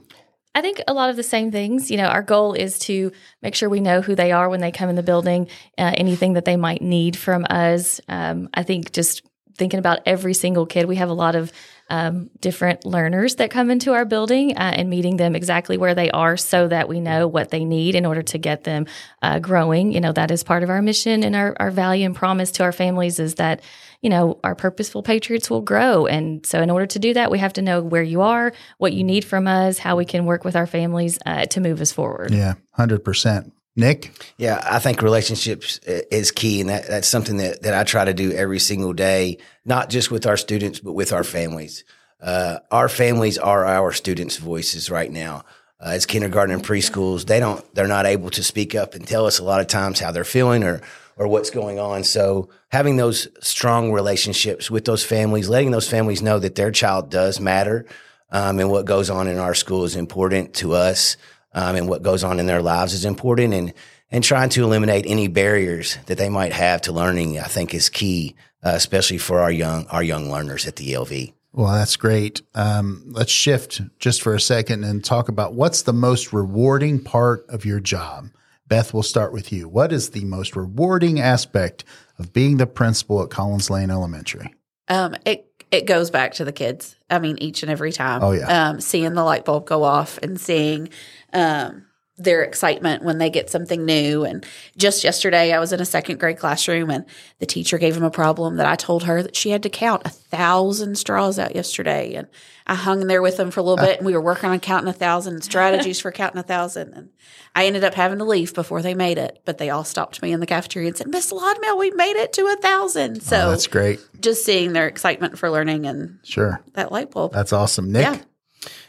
I 0.58 0.60
think 0.60 0.82
a 0.88 0.92
lot 0.92 1.08
of 1.08 1.14
the 1.14 1.22
same 1.22 1.52
things. 1.52 1.88
You 1.88 1.98
know, 1.98 2.06
our 2.06 2.20
goal 2.20 2.52
is 2.52 2.80
to 2.80 3.12
make 3.42 3.54
sure 3.54 3.68
we 3.68 3.78
know 3.78 4.00
who 4.00 4.16
they 4.16 4.32
are 4.32 4.48
when 4.48 4.60
they 4.60 4.72
come 4.72 4.88
in 4.88 4.96
the 4.96 5.04
building, 5.04 5.46
uh, 5.78 5.92
anything 5.94 6.32
that 6.32 6.46
they 6.46 6.56
might 6.56 6.82
need 6.82 7.16
from 7.16 7.46
us. 7.48 8.00
Um, 8.08 8.48
I 8.54 8.64
think 8.64 8.90
just 8.90 9.22
thinking 9.58 9.78
about 9.78 10.00
every 10.06 10.34
single 10.34 10.64
kid, 10.64 10.86
we 10.86 10.96
have 10.96 11.10
a 11.10 11.14
lot 11.14 11.34
of 11.34 11.52
um, 11.90 12.30
different 12.40 12.84
learners 12.84 13.36
that 13.36 13.50
come 13.50 13.70
into 13.70 13.92
our 13.92 14.04
building 14.04 14.56
uh, 14.56 14.72
and 14.76 14.90
meeting 14.90 15.16
them 15.16 15.34
exactly 15.34 15.76
where 15.76 15.94
they 15.94 16.10
are 16.10 16.36
so 16.36 16.68
that 16.68 16.88
we 16.88 17.00
know 17.00 17.26
what 17.26 17.50
they 17.50 17.64
need 17.64 17.94
in 17.94 18.04
order 18.06 18.22
to 18.22 18.38
get 18.38 18.64
them 18.64 18.86
uh, 19.22 19.38
growing. 19.38 19.92
You 19.92 20.00
know, 20.00 20.12
that 20.12 20.30
is 20.30 20.44
part 20.44 20.62
of 20.62 20.70
our 20.70 20.82
mission 20.82 21.24
and 21.24 21.34
our, 21.34 21.56
our 21.58 21.70
value 21.70 22.06
and 22.06 22.14
promise 22.14 22.50
to 22.52 22.62
our 22.62 22.72
families 22.72 23.18
is 23.18 23.36
that 23.36 23.60
you 24.00 24.10
know, 24.10 24.38
our 24.44 24.54
purposeful 24.54 25.02
patriots 25.02 25.50
will 25.50 25.60
grow. 25.60 26.06
And 26.06 26.46
so, 26.46 26.62
in 26.62 26.70
order 26.70 26.86
to 26.86 27.00
do 27.00 27.14
that, 27.14 27.32
we 27.32 27.38
have 27.40 27.54
to 27.54 27.62
know 27.62 27.82
where 27.82 28.02
you 28.02 28.20
are, 28.20 28.52
what 28.78 28.92
you 28.92 29.02
need 29.02 29.24
from 29.24 29.48
us, 29.48 29.78
how 29.78 29.96
we 29.96 30.04
can 30.04 30.24
work 30.24 30.44
with 30.44 30.54
our 30.54 30.68
families 30.68 31.18
uh, 31.26 31.46
to 31.46 31.60
move 31.60 31.80
us 31.80 31.90
forward. 31.90 32.32
Yeah, 32.32 32.54
100%. 32.78 33.50
Nick? 33.78 34.10
Yeah, 34.36 34.60
I 34.68 34.80
think 34.80 35.02
relationships 35.02 35.78
is 35.86 36.32
key. 36.32 36.60
And 36.60 36.68
that, 36.68 36.88
that's 36.88 37.06
something 37.06 37.36
that, 37.36 37.62
that 37.62 37.74
I 37.74 37.84
try 37.84 38.04
to 38.04 38.12
do 38.12 38.32
every 38.32 38.58
single 38.58 38.92
day, 38.92 39.38
not 39.64 39.88
just 39.88 40.10
with 40.10 40.26
our 40.26 40.36
students, 40.36 40.80
but 40.80 40.94
with 40.94 41.12
our 41.12 41.22
families. 41.22 41.84
Uh, 42.20 42.58
our 42.72 42.88
families 42.88 43.38
are 43.38 43.64
our 43.64 43.92
students' 43.92 44.36
voices 44.36 44.90
right 44.90 45.10
now. 45.10 45.44
Uh, 45.80 45.90
as 45.90 46.06
kindergarten 46.06 46.52
and 46.52 46.64
preschools, 46.64 47.26
they 47.26 47.38
don't, 47.38 47.64
they're 47.76 47.86
not 47.86 48.04
able 48.04 48.30
to 48.30 48.42
speak 48.42 48.74
up 48.74 48.94
and 48.94 49.06
tell 49.06 49.26
us 49.26 49.38
a 49.38 49.44
lot 49.44 49.60
of 49.60 49.68
times 49.68 50.00
how 50.00 50.10
they're 50.10 50.24
feeling 50.24 50.64
or, 50.64 50.80
or 51.16 51.28
what's 51.28 51.50
going 51.50 51.78
on. 51.78 52.02
So 52.02 52.48
having 52.70 52.96
those 52.96 53.28
strong 53.40 53.92
relationships 53.92 54.72
with 54.72 54.86
those 54.86 55.04
families, 55.04 55.48
letting 55.48 55.70
those 55.70 55.88
families 55.88 56.20
know 56.20 56.40
that 56.40 56.56
their 56.56 56.72
child 56.72 57.10
does 57.10 57.38
matter, 57.38 57.86
um, 58.30 58.58
and 58.58 58.70
what 58.70 58.86
goes 58.86 59.08
on 59.08 59.28
in 59.28 59.38
our 59.38 59.54
school 59.54 59.84
is 59.84 59.94
important 59.94 60.54
to 60.54 60.74
us, 60.74 61.16
um, 61.52 61.76
and 61.76 61.88
what 61.88 62.02
goes 62.02 62.24
on 62.24 62.40
in 62.40 62.46
their 62.46 62.62
lives 62.62 62.92
is 62.92 63.04
important, 63.04 63.54
and 63.54 63.72
and 64.10 64.24
trying 64.24 64.48
to 64.50 64.64
eliminate 64.64 65.04
any 65.06 65.28
barriers 65.28 65.98
that 66.06 66.18
they 66.18 66.30
might 66.30 66.52
have 66.52 66.80
to 66.82 66.92
learning, 66.92 67.38
I 67.38 67.44
think, 67.44 67.74
is 67.74 67.88
key, 67.88 68.36
uh, 68.64 68.70
especially 68.74 69.18
for 69.18 69.40
our 69.40 69.50
young 69.50 69.86
our 69.88 70.02
young 70.02 70.30
learners 70.30 70.66
at 70.66 70.76
the 70.76 70.92
ELV. 70.92 71.32
Well, 71.52 71.72
that's 71.72 71.96
great. 71.96 72.42
Um, 72.54 73.04
let's 73.08 73.32
shift 73.32 73.80
just 73.98 74.22
for 74.22 74.34
a 74.34 74.40
second 74.40 74.84
and 74.84 75.02
talk 75.02 75.28
about 75.28 75.54
what's 75.54 75.82
the 75.82 75.92
most 75.92 76.32
rewarding 76.32 77.02
part 77.02 77.46
of 77.48 77.64
your 77.64 77.80
job. 77.80 78.30
Beth, 78.68 78.92
we'll 78.92 79.02
start 79.02 79.32
with 79.32 79.50
you. 79.50 79.66
What 79.66 79.92
is 79.92 80.10
the 80.10 80.24
most 80.26 80.54
rewarding 80.54 81.20
aspect 81.20 81.84
of 82.18 82.34
being 82.34 82.58
the 82.58 82.66
principal 82.66 83.22
at 83.22 83.30
Collins 83.30 83.70
Lane 83.70 83.90
Elementary? 83.90 84.54
Um, 84.88 85.16
it 85.24 85.47
it 85.70 85.86
goes 85.86 86.10
back 86.10 86.34
to 86.34 86.44
the 86.44 86.52
kids. 86.52 86.96
I 87.10 87.18
mean, 87.18 87.38
each 87.38 87.62
and 87.62 87.70
every 87.70 87.92
time. 87.92 88.22
Oh 88.22 88.32
yeah. 88.32 88.70
Um, 88.70 88.80
seeing 88.80 89.14
the 89.14 89.24
light 89.24 89.44
bulb 89.44 89.66
go 89.66 89.82
off 89.82 90.18
and 90.18 90.40
seeing 90.40 90.88
um, 91.32 91.84
their 92.18 92.42
excitement 92.42 93.04
when 93.04 93.18
they 93.18 93.30
get 93.30 93.48
something 93.48 93.84
new. 93.84 94.24
And 94.24 94.44
just 94.76 95.04
yesterday, 95.04 95.52
I 95.52 95.60
was 95.60 95.72
in 95.72 95.80
a 95.80 95.86
second 95.86 96.18
grade 96.18 96.38
classroom, 96.38 96.90
and 96.90 97.06
the 97.38 97.46
teacher 97.46 97.78
gave 97.78 97.94
them 97.94 98.04
a 98.04 98.10
problem 98.10 98.56
that 98.56 98.66
I 98.66 98.74
told 98.74 99.04
her 99.04 99.22
that 99.22 99.36
she 99.36 99.50
had 99.50 99.62
to 99.62 99.70
count 99.70 100.02
a 100.04 100.10
thousand 100.10 100.98
straws 100.98 101.38
out 101.38 101.54
yesterday. 101.54 102.14
And 102.14 102.26
I 102.66 102.74
hung 102.74 103.06
there 103.06 103.22
with 103.22 103.36
them 103.36 103.50
for 103.50 103.60
a 103.60 103.62
little 103.62 103.82
bit, 103.82 103.98
and 103.98 104.06
we 104.06 104.12
were 104.12 104.20
working 104.20 104.50
on 104.50 104.60
counting 104.60 104.88
a 104.88 104.92
thousand 104.92 105.42
strategies 105.42 106.00
for 106.00 106.12
counting 106.12 106.40
a 106.40 106.42
thousand. 106.42 106.92
And 106.92 107.08
I 107.54 107.66
ended 107.66 107.84
up 107.84 107.94
having 107.94 108.18
to 108.18 108.24
leave 108.24 108.52
before 108.52 108.82
they 108.82 108.94
made 108.94 109.16
it, 109.16 109.40
but 109.46 109.58
they 109.58 109.70
all 109.70 109.84
stopped 109.84 110.20
me 110.20 110.32
in 110.32 110.40
the 110.40 110.46
cafeteria 110.46 110.88
and 110.88 110.96
said, 110.96 111.08
"Miss 111.08 111.32
Lodmell, 111.32 111.78
we 111.78 111.90
made 111.92 112.16
it 112.16 112.32
to 112.34 112.42
a 112.42 112.56
thousand. 112.56 113.18
Oh, 113.18 113.20
so 113.20 113.46
oh, 113.46 113.50
that's 113.50 113.66
great. 113.68 114.00
Just 114.20 114.44
seeing 114.44 114.74
their 114.74 114.86
excitement 114.86 115.38
for 115.38 115.50
learning 115.50 115.86
and 115.86 116.18
sure 116.24 116.60
that 116.74 116.92
light 116.92 117.10
bulb. 117.10 117.32
That's 117.32 117.52
awesome, 117.52 117.90
Nick. 117.90 118.02
Yeah. 118.02 118.18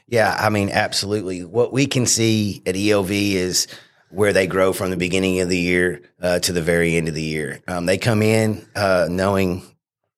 Yeah, 0.10 0.36
I 0.38 0.50
mean, 0.50 0.70
absolutely. 0.70 1.44
What 1.44 1.72
we 1.72 1.86
can 1.86 2.06
see 2.08 2.64
at 2.66 2.76
ELV 2.76 3.12
is 3.12 3.68
where 4.10 4.34
they 4.34 4.48
grow 4.48 4.74
from 4.74 4.90
the 4.90 4.98
beginning 4.98 5.40
of 5.40 5.50
the 5.50 5.58
year 5.58 6.02
uh, 6.22 6.40
to 6.40 6.52
the 6.54 6.64
very 6.64 6.96
end 6.96 7.08
of 7.08 7.14
the 7.14 7.22
year. 7.24 7.62
Um, 7.68 7.86
they 7.86 7.98
come 8.00 8.24
in 8.24 8.68
uh, 8.76 9.08
knowing 9.10 9.62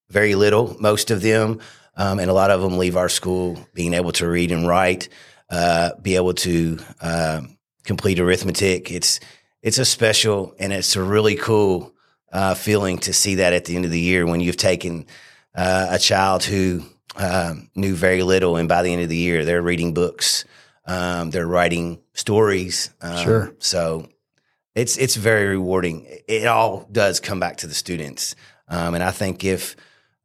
very 0.10 0.36
little, 0.36 0.78
most 0.80 1.12
of 1.12 1.22
them, 1.22 1.60
um, 1.98 2.20
and 2.20 2.30
a 2.30 2.34
lot 2.34 2.52
of 2.52 2.62
them 2.62 2.78
leave 2.78 2.96
our 2.96 3.10
school 3.10 3.60
being 3.74 3.94
able 3.94 4.14
to 4.14 4.28
read 4.28 4.52
and 4.52 4.68
write. 4.68 5.10
uh, 5.50 5.92
be 6.02 6.16
able 6.16 6.34
to 6.34 6.80
um, 7.02 7.58
complete 7.84 8.20
arithmetic. 8.20 8.92
It's 8.92 9.20
it's 9.62 9.78
a 9.78 9.86
special 9.86 10.56
and 10.60 10.74
it's 10.74 10.96
a 10.96 11.04
really 11.04 11.36
cool 11.36 11.94
uh, 12.32 12.56
feeling 12.56 12.98
to 13.00 13.14
see 13.14 13.36
that 13.36 13.54
at 13.54 13.66
the 13.66 13.76
end 13.76 13.86
of 13.86 13.92
the 13.92 14.00
year 14.00 14.26
when 14.26 14.40
you've 14.40 14.58
taken 14.58 15.06
uh, 15.54 15.88
a 15.92 16.00
child 16.00 16.44
who 16.44 16.84
um, 17.16 17.70
knew 17.76 17.96
very 17.96 18.24
little, 18.24 18.56
and 18.56 18.68
by 18.70 18.84
the 18.84 18.92
end 18.94 19.02
of 19.02 19.10
the 19.10 19.18
year, 19.18 19.46
they're 19.46 19.62
reading 19.62 19.94
books, 19.94 20.46
um, 20.86 21.32
they're 21.32 21.48
writing 21.48 22.00
stories. 22.14 22.92
Um, 23.02 23.18
Sure. 23.24 23.56
So 23.60 24.08
it's 24.76 24.98
it's 24.98 25.16
very 25.16 25.48
rewarding. 25.48 26.06
It 26.28 26.48
all 26.48 26.88
does 26.92 27.20
come 27.20 27.40
back 27.40 27.58
to 27.58 27.68
the 27.68 27.74
students, 27.74 28.36
um, 28.68 28.96
and 28.96 29.04
I 29.04 29.12
think 29.12 29.44
if 29.44 29.76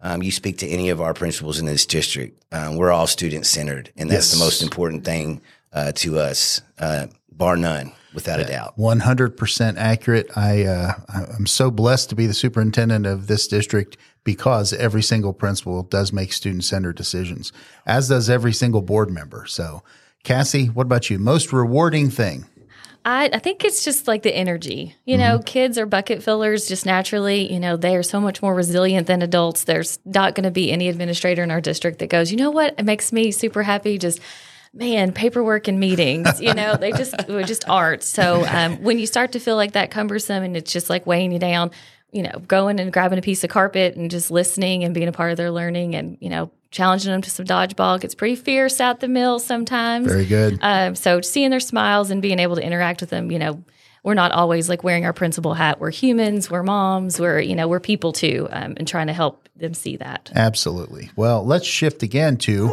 um, 0.01 0.23
you 0.23 0.31
speak 0.31 0.59
to 0.59 0.69
any 0.69 0.91
of 0.91 1.01
our 1.01 1.15
principals 1.15 1.59
in 1.59 1.67
this 1.67 1.87
district, 1.87 2.45
um, 2.53 2.77
we're 2.77 2.93
all 2.93 3.07
student 3.07 3.47
centered, 3.47 3.93
and 3.97 4.11
that's 4.11 4.33
the 4.33 4.39
most 4.39 4.63
important 4.63 5.05
thing 5.05 5.41
uh, 5.73 5.93
to 5.93 6.19
us, 6.19 6.63
uh, 6.79 7.07
bar 7.31 7.57
none, 7.57 7.93
without 8.17 8.41
a 8.41 8.45
doubt. 8.45 8.77
100% 8.77 9.77
accurate. 9.77 10.37
I, 10.37 10.65
uh, 10.65 10.95
I'm 11.09 11.47
so 11.47 11.71
blessed 11.71 12.09
to 12.09 12.17
be 12.17 12.27
the 12.27 12.35
superintendent 12.35 13.07
of 13.07 13.29
this 13.29 13.47
district 13.47 13.97
because 14.25 14.73
every 14.73 15.03
single 15.03 15.33
principal 15.33 15.85
does 15.85 16.13
make 16.13 16.33
student 16.33 16.65
centered 16.65 16.97
decisions, 16.97 17.53
as 17.87 18.09
does 18.09 18.29
every 18.29 18.53
single 18.53 18.83
board 18.83 19.11
member. 19.11 19.47
So, 19.47 19.85
Cassie, 20.25 20.67
what 20.67 20.87
about 20.87 21.09
you? 21.11 21.21
Most 21.21 21.53
rewarding 21.53 22.11
thing? 22.11 22.47
I, 23.05 23.31
I 23.33 23.39
think 23.39 23.65
it's 23.65 23.85
just 23.85 24.09
like 24.09 24.25
the 24.25 24.35
energy. 24.35 24.97
You 25.05 25.17
know, 25.17 25.39
kids 25.39 25.79
are 25.79 25.87
bucket 25.87 26.25
fillers 26.25 26.67
just 26.67 26.85
naturally. 26.85 27.53
You 27.53 27.61
know, 27.61 27.77
they 27.77 27.95
are 27.95 28.03
so 28.03 28.21
much 28.21 28.43
more 28.43 28.53
resilient 28.53 29.07
than 29.07 29.23
adults. 29.23 29.63
There's 29.63 30.01
not 30.05 30.35
going 30.35 30.43
to 30.43 30.51
be 30.51 30.73
any 30.73 30.89
administrator 30.89 31.45
in 31.45 31.53
our 31.53 31.61
district 31.61 32.01
that 32.01 32.09
goes, 32.09 32.33
you 32.33 32.37
know 32.37 32.51
what, 32.51 32.75
it 32.77 32.85
makes 32.85 33.13
me 33.13 33.31
super 33.31 33.63
happy. 33.63 33.97
Just 33.97 34.19
man, 34.77 35.13
paperwork 35.13 35.69
and 35.69 35.81
meetings. 35.81 36.41
You 36.41 36.55
know, 36.55 36.77
they 36.77 36.93
just 36.93 37.15
we 37.29 37.45
just 37.45 37.69
aren't. 37.69 38.03
So 38.03 38.45
um, 38.47 38.83
when 38.83 38.99
you 38.99 39.07
start 39.07 39.33
to 39.33 39.41
feel 39.41 39.57
like 39.57 39.73
that 39.73 39.91
cumbersome 39.91 40.43
and 40.43 40.57
it's 40.57 40.73
just 40.73 40.91
like 40.91 41.07
weighing 41.07 41.33
you 41.33 41.39
down, 41.39 41.71
you 42.13 42.23
know, 42.23 42.39
going 42.47 42.79
and 42.79 42.93
grabbing 42.93 43.19
a 43.19 43.23
piece 43.23 43.43
of 43.43 43.51
carpet 43.51 43.97
and 43.97 44.11
just 44.11 44.31
listening 44.31 44.85
and 44.85 44.95
being 44.95 45.09
a 45.09 45.13
part 45.13 45.31
of 45.31 45.37
their 45.37 45.51
learning 45.51 45.95
and 45.95 46.19
you 46.21 46.29
know 46.29 46.51
challenging 46.71 47.11
them 47.11 47.23
to 47.23 47.31
some 47.31 47.47
dodgeball 47.47 48.01
gets 48.01 48.15
pretty 48.15 48.37
fierce 48.37 48.81
out 48.81 49.01
the 49.01 49.09
mill 49.09 49.39
sometimes. 49.39 50.07
Very 50.07 50.27
good. 50.27 50.59
Um, 50.61 50.95
so 50.95 51.21
seeing 51.21 51.51
their 51.51 51.61
smiles 51.61 52.11
and 52.11 52.21
being 52.21 52.39
able 52.39 52.57
to 52.57 52.63
interact 52.63 53.01
with 53.01 53.11
them, 53.11 53.31
you 53.31 53.39
know, 53.39 53.65
we're 54.03 54.15
not 54.15 54.31
always 54.31 54.69
like 54.69 54.85
wearing 54.85 55.05
our 55.05 55.13
principal 55.13 55.55
hat. 55.55 55.81
We're 55.81 55.91
humans, 55.91 56.51
we're 56.51 56.63
moms, 56.63 57.19
we're, 57.19 57.41
you 57.41 57.57
know, 57.57 57.67
we're 57.67 57.81
people 57.81 58.13
too, 58.13 58.47
um, 58.51 58.75
and 58.77 58.87
trying 58.87 59.09
to 59.09 59.13
help 59.13 59.49
them 59.57 59.75
see 59.75 59.97
that. 59.97 60.31
Absolutely. 60.35 61.11
Well, 61.17 61.45
let's 61.45 61.67
shift 61.67 62.03
again 62.03 62.37
to 62.39 62.69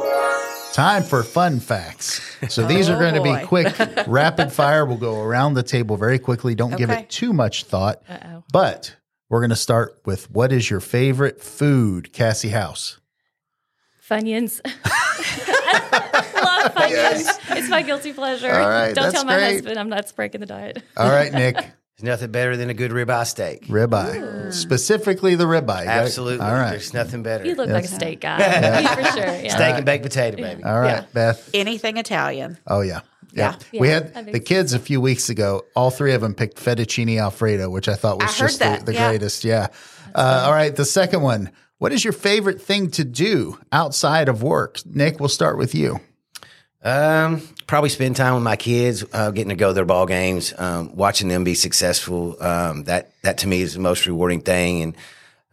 time 0.74 1.03
for 1.03 1.24
fun 1.24 1.60
facts. 1.60 2.20
So 2.50 2.65
these 2.68 2.89
are 2.89 2.96
Oh, 2.96 3.00
going 3.00 3.15
to 3.15 3.22
be 3.24 3.46
quick, 3.46 3.74
rapid 4.08 4.51
fire. 4.51 4.86
We'll 4.86 4.98
go 4.98 5.22
around 5.22 5.53
the 5.53 5.63
table 5.63 5.96
very 5.98 6.20
quickly. 6.20 6.56
Don't 6.56 6.75
give 6.75 6.89
it 6.89 7.10
too 7.10 7.32
much 7.34 7.63
thought. 7.63 8.01
Uh-oh. 8.10 8.44
But 8.51 8.96
we're 9.30 9.39
going 9.39 9.50
to 9.51 9.56
start 9.56 10.01
with 10.06 10.30
what 10.32 10.51
is 10.51 10.70
your 10.70 10.80
favorite 10.80 11.42
food, 11.42 12.12
Cassie 12.13 12.50
House? 12.50 13.00
Funyuns. 14.08 14.60
Love 15.34 16.74
Funyuns. 16.75 17.58
It's 17.58 17.70
my 17.70 17.82
guilty 17.82 18.13
pleasure. 18.13 18.51
All 18.51 18.68
right, 18.70 18.94
Don't 18.94 19.12
tell 19.12 19.25
my 19.25 19.36
great. 19.38 19.53
husband 19.53 19.80
I'm 19.80 19.89
not 19.89 20.12
breaking 20.15 20.42
the 20.42 20.48
diet. 20.48 20.84
All 20.98 21.10
right, 21.10 21.32
Nick, 21.32 21.56
There's 21.98 22.08
nothing 22.20 22.32
better 22.32 22.58
than 22.58 22.70
a 22.70 22.74
good 22.74 22.92
ribeye 22.92 23.26
steak. 23.28 23.68
ribeye, 23.68 24.52
specifically 24.52 25.36
the 25.36 25.44
ribeye. 25.46 25.68
right? 25.68 25.88
Absolutely. 25.88 26.46
All 26.46 26.52
right. 26.54 26.72
There's 26.72 26.94
nothing 26.94 27.22
better. 27.24 27.46
You 27.46 27.56
look 27.56 27.70
like 27.70 27.86
a 27.86 27.88
steak 27.88 28.22
guy. 28.22 28.38
You 28.82 28.88
for 28.88 29.04
sure. 29.12 29.26
Yeah. 29.42 29.56
Steak 29.56 29.76
and 29.76 29.86
baked 29.86 30.04
potato, 30.04 30.38
baby. 30.38 30.64
All 30.64 30.80
right, 30.80 31.02
Yeah. 31.02 31.06
Beth. 31.14 31.50
Anything 31.54 31.98
Italian. 31.98 32.58
Oh 32.68 32.82
yeah. 32.82 33.02
Yeah. 33.32 33.56
Yeah. 33.72 33.80
We 33.80 33.88
Yeah, 33.90 33.94
had 33.96 34.14
think 34.14 34.32
the 34.32 34.38
so. 34.40 34.44
kids 34.44 34.74
a 34.74 34.80
few 34.80 35.00
weeks 35.02 35.30
ago. 35.30 35.64
All 35.76 35.92
three 35.92 36.14
of 36.14 36.22
them 36.22 36.34
picked 36.36 36.58
fettuccine 36.58 37.20
alfredo, 37.20 37.70
which 37.70 37.88
I 37.88 37.96
thought 37.96 38.20
was 38.20 38.30
I 38.30 38.34
heard 38.44 38.48
just 38.48 38.60
the, 38.60 38.66
that, 38.66 38.86
the 38.86 38.94
yeah. 38.94 39.10
greatest. 39.10 39.44
Yeah. 39.44 39.68
Uh, 40.16 40.44
all 40.48 40.52
right. 40.52 40.76
The 40.76 40.86
second 40.86 41.22
one. 41.22 41.52
What 41.80 41.92
is 41.92 42.04
your 42.04 42.14
favorite 42.14 42.62
thing 42.62 42.92
to 42.92 43.04
do 43.04 43.60
outside 43.72 44.30
of 44.30 44.42
work? 44.42 44.80
Nick, 44.86 45.20
we'll 45.20 45.28
start 45.30 45.58
with 45.58 45.76
you. 45.76 46.00
Um, 46.84 47.42
probably 47.66 47.90
spend 47.90 48.18
time 48.18 48.34
with 48.34 48.44
my 48.44 48.58
kids, 48.58 49.06
uh, 49.13 49.32
getting 49.32 49.50
to 49.50 49.56
go 49.56 49.70
to 49.70 49.74
their 49.74 49.86
ball 49.86 50.06
games, 50.06 50.54
um, 50.58 50.96
watching 50.96 51.30
them 51.30 51.44
be 51.44 51.56
successful. 51.56 52.36
Um, 52.44 52.84
that 52.86 53.13
that 53.22 53.40
to 53.40 53.48
me 53.48 53.62
is 53.62 53.74
the 53.74 53.80
most 53.80 54.06
rewarding 54.06 54.42
thing, 54.42 54.82
and 54.82 54.98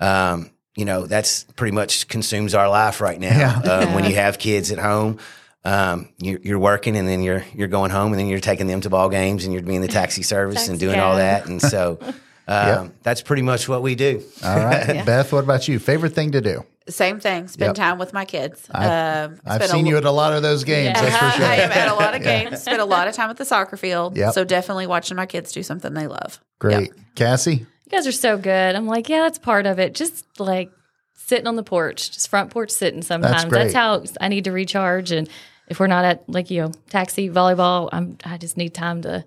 um, 0.00 0.50
you 0.75 0.84
know 0.84 1.06
that's 1.06 1.44
pretty 1.54 1.75
much 1.75 2.08
consumes 2.08 2.54
our 2.54 2.68
life 2.68 3.00
right 3.00 3.18
now. 3.18 3.38
Yeah. 3.38 3.58
Um, 3.58 3.94
when 3.94 4.04
you 4.04 4.16
have 4.16 4.38
kids 4.38 4.72
at 4.72 4.78
home, 4.78 5.18
um, 5.64 6.08
you're, 6.18 6.40
you're 6.42 6.58
working, 6.58 6.96
and 6.96 7.06
then 7.06 7.22
you're 7.22 7.44
you're 7.54 7.68
going 7.68 7.92
home, 7.92 8.12
and 8.12 8.18
then 8.18 8.26
you're 8.26 8.40
taking 8.40 8.66
them 8.66 8.80
to 8.80 8.90
ball 8.90 9.08
games, 9.08 9.44
and 9.44 9.52
you're 9.52 9.62
being 9.62 9.82
the 9.82 9.88
taxi 10.00 10.22
service 10.22 10.68
and 10.68 10.80
Taxi 10.80 10.87
doing 10.87 11.00
all 11.00 11.16
that, 11.16 11.46
and 11.46 11.62
so. 11.62 11.99
Um, 12.50 12.92
That's 13.02 13.23
pretty 13.23 13.42
much 13.42 13.69
what 13.69 13.83
we 13.83 13.95
do. 13.95 14.23
All 14.45 14.57
right. 14.57 15.04
Beth, 15.07 15.33
what 15.33 15.45
about 15.45 15.69
you? 15.69 15.78
Favorite 15.78 16.14
thing 16.14 16.33
to 16.33 16.40
do? 16.40 16.64
Same 16.88 17.21
thing. 17.21 17.47
Spend 17.47 17.69
Yep. 17.69 17.75
time 17.76 17.99
with 17.99 18.12
my 18.12 18.25
kids. 18.25 18.66
I've- 18.73 18.87
um, 19.35 19.40
I've 19.47 19.54
spent 19.57 19.62
a 19.62 19.69
seen 19.69 19.85
lo- 19.85 19.90
you 19.92 19.97
at 19.99 20.04
a 20.04 20.11
lot 20.11 20.33
of 20.33 20.42
those 20.42 20.64
games. 20.64 20.97
Yeah. 20.97 21.00
That's 21.02 21.16
for 21.16 21.30
sure. 21.40 21.47
I 21.47 21.54
am 21.57 21.71
at 21.71 21.88
a 21.88 21.95
lot 21.95 22.14
of 22.16 22.23
games. 22.25 22.61
Spent 22.62 22.80
a 22.80 22.85
lot 22.85 23.07
of 23.07 23.14
time 23.14 23.30
at 23.30 23.37
the 23.37 23.45
soccer 23.45 23.76
field. 23.76 24.16
Yep. 24.16 24.35
So 24.35 24.45
definitely 24.45 24.87
watching 24.88 25.16
my 25.16 25.26
kids 25.26 25.52
do 25.52 25.62
something 25.62 25.95
they 25.95 26.09
love. 26.09 26.40
Great. 26.59 26.90
Cassie? 27.14 27.54
You 27.87 27.90
guys 27.90 28.07
are 28.07 28.12
so 28.12 28.37
good. 28.37 28.75
I'm 28.75 28.87
like, 28.87 29.09
yeah, 29.09 29.23
that's 29.23 29.38
part 29.38 29.66
of 29.66 29.78
it. 29.78 29.95
Just 29.95 30.25
like 30.40 30.71
sitting 31.14 31.47
on 31.47 31.54
the 31.57 31.62
porch, 31.62 32.11
just 32.11 32.28
front 32.28 32.50
porch 32.50 32.71
sitting 32.71 33.02
sometimes. 33.02 33.45
great. 33.45 33.73
how 33.73 34.02
I 34.21 34.28
need 34.28 34.45
to 34.45 34.52
recharge. 34.52 35.12
And 35.12 35.28
if 35.69 35.78
we're 35.78 35.87
not 35.87 36.04
at 36.04 36.28
like, 36.28 36.50
you 36.50 36.62
know, 36.62 36.73
taxi, 36.88 37.28
volleyball, 37.30 37.88
I'm 37.92 38.16
I 38.25 38.37
just 38.38 38.57
need 38.57 38.75
time 38.75 39.02
to 39.02 39.25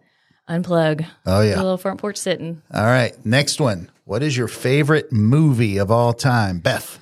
unplug. 0.50 1.06
Oh, 1.26 1.42
A 1.42 1.48
yeah. 1.50 1.56
little 1.58 1.78
front 1.78 2.00
porch 2.00 2.18
sitting. 2.18 2.62
All 2.74 2.84
right. 2.86 3.14
Next 3.26 3.60
one. 3.60 3.90
What 4.06 4.22
is 4.24 4.36
your 4.38 4.48
favorite 4.48 5.12
movie 5.12 5.78
of 5.78 5.90
all 5.92 6.14
time? 6.14 6.60
Beth. 6.60 7.00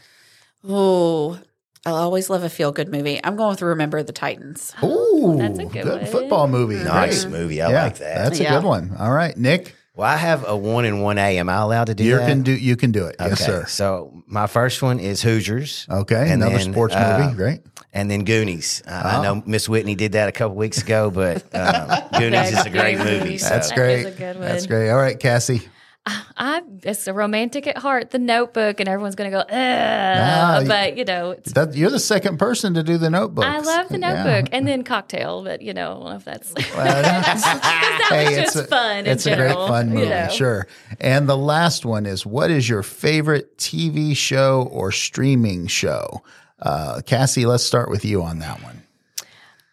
Oh, 0.67 1.39
I 1.85 1.89
always 1.89 2.29
love 2.29 2.43
a 2.43 2.49
feel 2.49 2.71
good 2.71 2.89
movie. 2.89 3.19
I'm 3.23 3.35
going 3.35 3.49
with 3.49 3.61
Remember 3.63 4.03
the 4.03 4.13
Titans. 4.13 4.73
Ooh, 4.83 5.35
That's 5.37 5.57
a 5.57 5.65
good 5.65 5.85
one. 5.87 6.05
football 6.05 6.47
movie. 6.47 6.75
Nice 6.75 7.25
Great. 7.25 7.39
movie. 7.39 7.61
I 7.61 7.71
yeah, 7.71 7.83
like 7.85 7.97
that. 7.97 8.15
That's 8.23 8.39
a 8.39 8.43
Yeah. 8.43 8.55
good 8.59 8.65
one. 8.65 8.95
All 8.99 9.11
right, 9.11 9.35
Nick, 9.35 9.73
well, 9.95 10.07
I 10.07 10.17
have 10.17 10.47
a 10.47 10.55
one 10.55 10.85
and 10.85 11.01
one 11.01 11.17
A. 11.17 11.39
Am 11.39 11.49
I 11.49 11.55
allowed 11.55 11.85
to 11.87 11.95
do 11.95 12.03
that? 12.03 12.09
you 12.09 12.17
that? 12.17 12.27
can 12.27 12.43
do 12.43 12.51
you 12.51 12.75
can 12.75 12.91
do 12.91 13.07
it. 13.07 13.15
Yes, 13.19 13.43
sir. 13.43 13.65
So 13.67 14.23
my 14.27 14.45
first 14.45 14.83
one 14.83 14.99
is 14.99 15.23
Hoosiers. 15.23 15.87
Okay, 15.89 16.21
And 16.31 16.43
another 16.43 16.59
then, 16.59 16.71
sports 16.71 16.93
uh, 16.93 17.17
movie. 17.23 17.35
Great. 17.35 17.61
And 17.93 18.09
then 18.09 18.23
Goonies. 18.23 18.81
Uh, 18.87 19.01
Oh. 19.03 19.09
I 19.19 19.23
know 19.23 19.43
Miss 19.45 19.67
Whitney 19.67 19.95
did 19.95 20.13
that 20.13 20.29
a 20.29 20.31
couple 20.31 20.55
weeks 20.55 20.81
ago, 20.81 21.11
but 21.11 21.43
um, 21.55 21.89
Goonies 22.17 22.51
is 22.57 22.65
a 22.65 22.69
great 22.69 22.97
movie. 22.97 23.37
So. 23.37 23.49
That's 23.49 23.71
great. 23.71 23.99
is 24.05 24.05
a 24.05 24.17
good 24.17 24.37
That's 24.39 24.65
great. 24.65 24.89
All 24.89 24.97
right, 24.97 25.19
Cassie. 25.19 25.67
I 26.03 26.63
it's 26.81 27.05
a 27.05 27.13
romantic 27.13 27.67
at 27.67 27.77
heart, 27.77 28.09
the 28.09 28.17
notebook, 28.17 28.79
and 28.79 28.89
everyone's 28.89 29.13
gonna 29.13 29.29
go, 29.29 29.41
Ugh. 29.41 30.61
you- 30.63 30.67
but 30.67 30.97
you 30.97 31.05
know, 31.05 31.31
it's 31.31 31.51
That, 31.53 31.75
you're 31.75 31.91
the 31.91 31.99
second 31.99 32.39
person 32.39 32.73
to 32.73 32.81
do 32.81 32.97
the 32.97 33.11
notebook. 33.11 33.45
I 33.45 33.59
love 33.59 33.87
the 33.89 33.99
Yeah. 33.99 34.23
notebook 34.23 34.49
and 34.51 34.67
then 34.67 34.83
cocktail, 34.83 35.43
but 35.43 35.61
you 35.61 35.75
know, 35.75 35.91
I 35.91 35.93
don't 35.93 36.03
know 36.09 36.15
if 36.15 36.25
that's 36.25 36.53
Well, 36.55 36.63
that's- 37.03 37.43
that 37.43 38.07
was 38.09 38.19
hey, 38.33 38.41
just 38.41 38.55
it's 38.55 38.65
a, 38.65 38.67
fun. 38.67 38.97
in 38.99 39.07
It's 39.07 39.25
a 39.27 39.35
great 39.35 39.49
general, 39.49 39.67
fun 39.67 39.89
you 39.89 39.93
movie, 39.95 40.09
know. 40.09 40.27
sure. 40.29 40.67
And 40.99 41.29
the 41.29 41.37
last 41.37 41.85
one 41.85 42.07
is 42.07 42.25
what 42.25 42.49
is 42.49 42.67
your 42.67 42.81
favorite 42.81 43.59
TV 43.59 44.17
show 44.17 44.67
or 44.71 44.91
streaming 44.91 45.67
show? 45.67 46.23
Uh, 46.61 47.01
Cassie, 47.05 47.45
let's 47.45 47.63
start 47.63 47.89
with 47.89 48.05
you 48.05 48.21
on 48.23 48.39
that 48.39 48.61
one. 48.63 48.83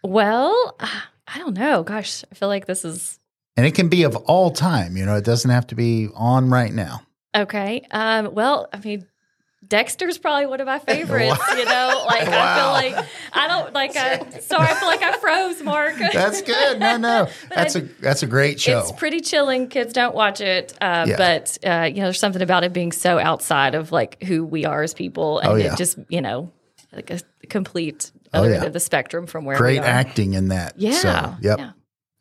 Well, 0.02 0.76
I 0.80 1.38
don't 1.38 1.54
know. 1.54 1.82
Gosh, 1.82 2.24
I 2.30 2.34
feel 2.34 2.48
like 2.48 2.66
this 2.66 2.84
is 2.84 3.18
And 3.56 3.66
it 3.66 3.74
can 3.74 3.88
be 3.88 4.04
of 4.04 4.16
all 4.16 4.50
time. 4.50 4.96
You 4.96 5.04
know, 5.04 5.16
it 5.16 5.24
doesn't 5.24 5.50
have 5.50 5.66
to 5.68 5.74
be 5.74 6.08
on 6.14 6.50
right 6.50 6.72
now. 6.72 7.02
okay. 7.34 7.86
Um, 7.90 8.32
well, 8.34 8.68
I 8.72 8.78
mean, 8.78 9.06
Dexter's 9.66 10.16
probably 10.16 10.46
one 10.46 10.60
of 10.62 10.66
my 10.66 10.78
favorites. 10.78 11.36
you 11.56 11.64
know, 11.66 12.04
like 12.06 12.26
I 12.26 12.56
feel 12.56 12.94
like 12.94 13.06
I 13.34 13.48
don't 13.48 13.74
like. 13.74 13.96
I 13.96 14.38
sorry, 14.40 14.68
I 14.68 14.74
feel 14.74 14.88
like 14.88 15.02
I 15.02 15.18
froze, 15.18 15.60
Mark. 15.62 15.94
That's 16.12 16.40
good. 16.40 16.78
No, 16.78 16.96
no, 16.96 17.28
that's 17.54 17.74
a 17.74 17.80
that's 17.80 18.22
a 18.22 18.26
great 18.26 18.58
show. 18.60 18.78
It's 18.78 18.92
pretty 18.92 19.20
chilling. 19.20 19.68
Kids 19.68 19.92
don't 19.92 20.14
watch 20.14 20.40
it, 20.40 20.72
uh, 20.80 21.04
Yeah. 21.08 21.16
but 21.18 21.58
uh, 21.66 21.82
you 21.86 21.96
know, 21.96 22.04
there's 22.04 22.20
something 22.20 22.40
about 22.40 22.64
it 22.64 22.72
being 22.72 22.92
so 22.92 23.18
outside 23.18 23.74
of 23.74 23.92
like 23.92 24.22
who 24.22 24.42
we 24.44 24.64
are 24.64 24.82
as 24.82 24.94
people, 24.94 25.40
and 25.40 25.48
Oh, 25.50 25.54
yeah. 25.56 25.72
it 25.74 25.76
just 25.76 25.98
you 26.08 26.22
know, 26.22 26.50
like 26.92 27.10
a 27.10 27.20
complete 27.48 28.10
Oh, 28.32 28.40
other 28.40 28.50
yeah. 28.50 28.56
end 28.56 28.64
of 28.66 28.72
the 28.74 28.80
spectrum 28.80 29.26
from 29.26 29.46
where 29.46 29.56
great 29.56 29.72
we 29.74 29.78
are. 29.78 29.82
Great 29.82 29.88
acting 29.90 30.34
in 30.34 30.48
that. 30.48 30.74
Yeah. 30.76 30.92
So, 30.92 31.34
yep. 31.40 31.58
yeah. 31.58 31.70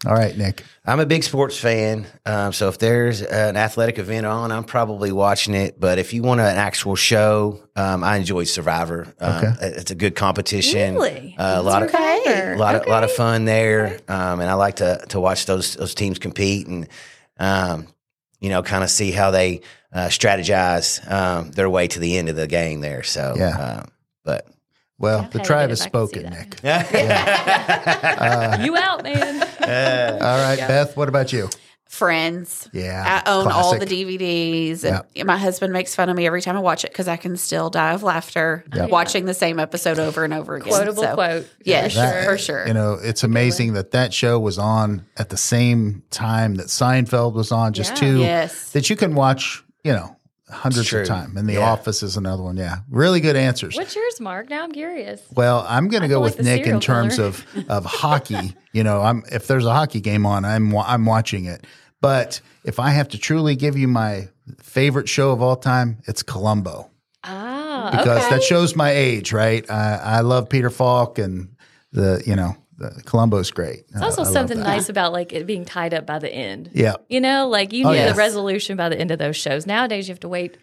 All 0.05 0.13
right, 0.13 0.37
Nick. 0.37 0.63
I'm 0.85 0.99
a 1.01 1.05
big 1.05 1.23
sports 1.23 1.57
fan. 1.59 2.05
Um, 2.25 2.53
so 2.53 2.69
if 2.69 2.77
there's 2.77 3.21
an 3.23 3.57
athletic 3.57 3.97
event 3.99 4.25
on, 4.25 4.51
I'm 4.51 4.63
probably 4.63 5.11
watching 5.11 5.53
it. 5.55 5.79
But 5.79 5.97
if 5.97 6.13
you 6.13 6.21
want 6.21 6.39
an 6.39 6.45
actual 6.55 6.95
show, 6.95 7.61
um, 7.75 8.03
I 8.05 8.15
enjoy 8.17 8.43
Survivor. 8.45 9.13
Um, 9.19 9.35
Okay. 9.45 9.53
It's 9.61 9.91
a 9.91 9.95
good 9.95 10.15
competition. 10.15 10.93
Really? 10.95 11.35
Uh, 11.37 11.59
a 11.59 11.63
lot 11.63 11.81
of 11.83 11.89
Okay. 11.89 12.53
a 12.53 12.57
lot 12.57 12.75
of, 12.75 12.85
lot 12.87 13.03
of 13.03 13.11
fun 13.11 13.43
there, 13.45 13.99
um, 14.07 14.39
and 14.39 14.49
I 14.49 14.53
like 14.53 14.75
to 14.77 15.03
to 15.09 15.19
watch 15.19 15.45
those 15.47 15.75
those 15.75 15.93
teams 15.95 16.19
compete 16.19 16.67
and 16.67 16.87
um, 17.39 17.87
you 18.39 18.49
know 18.49 18.61
kind 18.63 18.83
of 18.83 18.89
see 18.91 19.11
how 19.11 19.31
they 19.31 19.61
uh, 19.91 20.07
strategize 20.09 21.01
um, 21.11 21.51
their 21.51 21.69
way 21.69 21.87
to 21.87 21.99
the 21.99 22.17
end 22.17 22.29
of 22.29 22.35
the 22.35 22.47
game 22.47 22.81
there. 22.81 23.01
So 23.03 23.33
Yeah. 23.35 23.49
um, 23.81 23.87
but 24.23 24.47
Well, 24.99 25.21
I've 25.21 25.31
the 25.31 25.39
tribe 25.39 25.69
has 25.69 25.81
if 25.81 25.87
I 25.87 25.89
can 25.89 26.07
see 26.07 26.19
spoken. 26.19 26.29
Nick. 26.31 26.59
Uh, 28.17 28.57
you 28.61 28.75
out, 28.75 29.03
man. 29.03 29.41
All 30.21 30.39
right, 30.39 30.57
Beth, 30.57 30.95
what 30.97 31.07
about 31.09 31.31
you? 31.33 31.49
Friends. 31.89 32.67
Yeah. 32.73 33.21
I 33.25 33.31
own 33.31 33.47
all 33.49 33.77
the. 33.79 33.85
DVDs, 33.85 34.83
and 34.83 35.25
my 35.25 35.37
husband 35.37 35.71
makes 35.71 35.95
fun 35.95 36.09
of 36.09 36.17
me 36.17 36.27
every 36.27 36.41
time 36.41 36.57
I 36.57 36.59
watch 36.59 36.83
it 36.83 36.91
because 36.91 37.07
I 37.07 37.15
can 37.15 37.37
still 37.37 37.69
die 37.69 37.93
of 37.93 38.03
laughter 38.03 38.65
oh, 38.73 38.87
watching 38.87 39.23
the 39.25 39.33
same 39.33 39.57
episode 39.57 39.97
over 39.97 40.25
and 40.25 40.33
over 40.33 40.55
again. 40.55 40.67
Quotable 40.67 41.03
So, 41.03 41.13
quote. 41.13 41.49
Yes, 41.63 41.93
For 41.93 41.99
That- 41.99 42.23
sure. 42.23 42.31
for 42.33 42.37
sure. 42.37 42.67
You 42.67 42.73
know, 42.73 42.99
it's 43.01 43.23
amazing 43.23 43.73
that 43.73 43.91
that 43.91 44.13
show 44.13 44.37
was 44.37 44.57
on 44.59 45.05
at 45.15 45.29
the 45.29 45.37
same 45.37 46.03
time 46.11 46.55
that 46.55 46.67
Seinfeld 46.67 47.33
was 47.33 47.53
on, 47.53 47.71
just 47.71 47.91
Yeah. 47.91 47.95
two 47.95 48.19
Yes. 48.19 48.71
that 48.71 48.89
you 48.89 48.97
can 48.97 49.15
watch, 49.15 49.63
you 49.85 49.93
know, 49.93 50.16
hundreds 50.49 50.91
of 50.93 51.05
times. 51.05 51.35
And 51.35 51.47
The 51.47 51.53
Yeah. 51.53 51.71
Office 51.71 52.03
is 52.03 52.17
another 52.17 52.43
one. 52.43 52.57
Yeah. 52.57 52.77
Really 52.89 53.19
good 53.19 53.35
answers. 53.35 53.75
What's 53.75 53.95
yours, 53.95 54.19
Mark? 54.19 54.49
Now 54.49 54.63
I'm 54.63 54.71
curious. 54.71 55.21
Well, 55.35 55.65
I'm 55.67 55.87
going 55.89 56.03
to 56.03 56.07
go 56.09 56.21
with 56.21 56.35
like 56.37 56.43
Nick 56.45 56.67
in 56.67 56.79
terms 56.79 57.19
of 57.19 57.45
of 57.69 57.85
hockey. 57.85 58.55
You 58.73 58.83
know, 58.83 59.01
I'm 59.01 59.23
if 59.31 59.47
there's 59.47 59.65
a 59.65 59.73
hockey 59.73 59.99
game 60.01 60.25
on, 60.25 60.45
I'm 60.45 60.75
I'm 60.77 61.05
watching 61.05 61.45
it. 61.45 61.65
But 61.99 62.41
if 62.63 62.79
I 62.79 62.91
have 62.91 63.09
to 63.09 63.17
truly 63.17 63.55
give 63.55 63.75
you 63.77 63.87
my 63.87 64.29
favorite 64.61 65.09
show 65.09 65.31
of 65.31 65.41
all 65.41 65.55
time, 65.55 65.97
it's 66.07 66.21
Columbo 66.23 66.91
Ah, 67.23 67.89
because 67.91 68.23
okay. 68.25 68.29
that 68.35 68.43
shows 68.43 68.75
my 68.75 68.91
age, 68.91 69.33
right? 69.33 69.69
I, 69.69 69.95
I 69.95 70.19
love 70.21 70.47
Peter 70.49 70.69
Falk 70.69 71.17
and 71.19 71.49
the 71.91 72.21
you 72.25 72.35
know 72.35 72.55
the 72.77 73.01
Columbo's 73.05 73.51
great. 73.51 73.85
It's 73.89 74.01
also 74.01 74.21
I 74.21 74.25
love 74.25 74.33
something 74.33 74.59
nice 74.59 74.87
about 74.89 75.11
like 75.13 75.33
it 75.33 75.45
being 75.47 75.65
tied 75.65 75.93
up 75.93 76.05
by 76.05 76.19
the 76.19 76.31
end. 76.33 76.69
Yeah, 76.73 76.95
You 77.09 77.19
know, 77.21 77.47
like 77.47 77.73
you 77.73 77.85
Oh, 77.85 77.89
knew 77.91 77.95
yes. 77.97 78.13
the 78.15 78.17
resolution 78.17 78.77
by 78.77 78.89
the 78.89 78.99
end 78.99 79.11
of 79.11 79.19
those 79.19 79.35
shows. 79.35 79.65
Nowadays, 79.65 80.07
you 80.07 80.13
have 80.13 80.19
to 80.21 80.29
wait. 80.29 80.57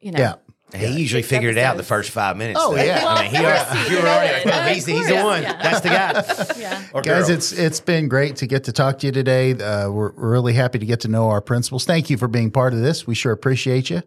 You 0.00 0.12
know, 0.12 0.18
yeah. 0.18 0.34
He 0.72 1.00
usually 1.00 1.22
figured 1.22 1.56
it 1.56 1.60
out 1.60 1.72
in 1.72 1.76
the 1.78 1.82
first 1.82 2.10
five 2.12 2.36
minutes. 2.36 2.60
Oh, 2.62 2.74
though. 2.76 2.82
yeah. 2.82 3.02
I 3.04 3.22
mean, 3.22 3.30
he 3.32 3.42
Well, 3.42 3.46
already, 3.46 3.60
of 3.60 3.66
course 3.68 3.90
you 3.90 3.96
he 3.96 4.02
already 4.06 4.34
did. 4.36 4.44
well, 4.46 4.68
he's, 4.74 4.86
he's 4.86 5.08
the 5.08 5.14
one. 5.24 5.42
yeah. 5.42 5.62
That's 5.62 5.80
the 5.80 5.88
guy. 5.88 6.60
Yeah. 6.60 6.82
Or 6.94 7.02
Guys, 7.02 7.26
girl. 7.26 7.36
it's 7.36 7.52
it's 7.52 7.80
been 7.80 8.06
great 8.08 8.36
to 8.36 8.46
get 8.46 8.64
to 8.64 8.72
talk 8.72 9.00
to 9.00 9.06
you 9.06 9.12
today. 9.12 9.50
Uh, 9.52 9.90
we're, 9.90 10.12
we're 10.12 10.30
really 10.30 10.52
happy 10.52 10.78
to 10.78 10.86
get 10.86 11.00
to 11.00 11.08
know 11.08 11.28
our 11.30 11.40
principals. 11.40 11.84
Thank 11.84 12.08
you 12.08 12.16
for 12.16 12.28
being 12.28 12.52
part 12.52 12.72
of 12.72 12.80
this. 12.80 13.04
We 13.06 13.16
sure 13.16 13.32
appreciate 13.32 13.90
you. 13.90 14.02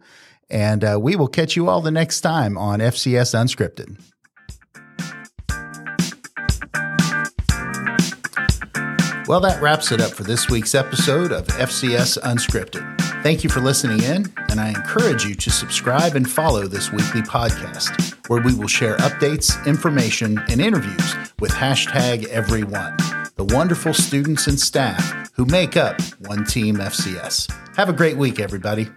And 0.49 0.83
uh, 0.85 0.97
we 1.01 1.17
will 1.17 1.27
catch 1.27 1.57
you 1.57 1.67
all 1.67 1.81
the 1.81 1.91
next 1.91 2.21
time 2.21 2.57
on 2.57 2.79
FCS 2.79 3.33
Unscripted. 3.35 4.01
Well, 9.25 9.39
that 9.39 9.61
wraps 9.61 9.93
it 9.93 10.01
up 10.01 10.11
for 10.11 10.23
this 10.23 10.49
week's 10.49 10.75
episode 10.75 11.31
of 11.31 11.47
FCS 11.47 12.17
Unscripted. 12.23 12.83
Thank 13.23 13.41
you 13.41 13.49
for 13.49 13.61
listening 13.61 14.03
in, 14.03 14.25
and 14.49 14.59
I 14.59 14.67
encourage 14.67 15.23
you 15.23 15.33
to 15.33 15.49
subscribe 15.49 16.15
and 16.15 16.29
follow 16.29 16.67
this 16.67 16.91
weekly 16.91 17.21
podcast, 17.21 18.15
where 18.27 18.41
we 18.41 18.53
will 18.53 18.67
share 18.67 18.97
updates, 18.97 19.65
information, 19.65 20.39
and 20.49 20.59
interviews 20.59 21.15
with 21.39 21.51
hashtag 21.51 22.25
everyone, 22.25 22.97
the 23.37 23.45
wonderful 23.45 23.93
students 23.93 24.47
and 24.47 24.59
staff 24.59 25.31
who 25.35 25.45
make 25.45 25.77
up 25.77 26.01
One 26.27 26.43
Team 26.43 26.75
FCS. 26.75 27.49
Have 27.77 27.87
a 27.87 27.93
great 27.93 28.17
week, 28.17 28.41
everybody. 28.41 28.89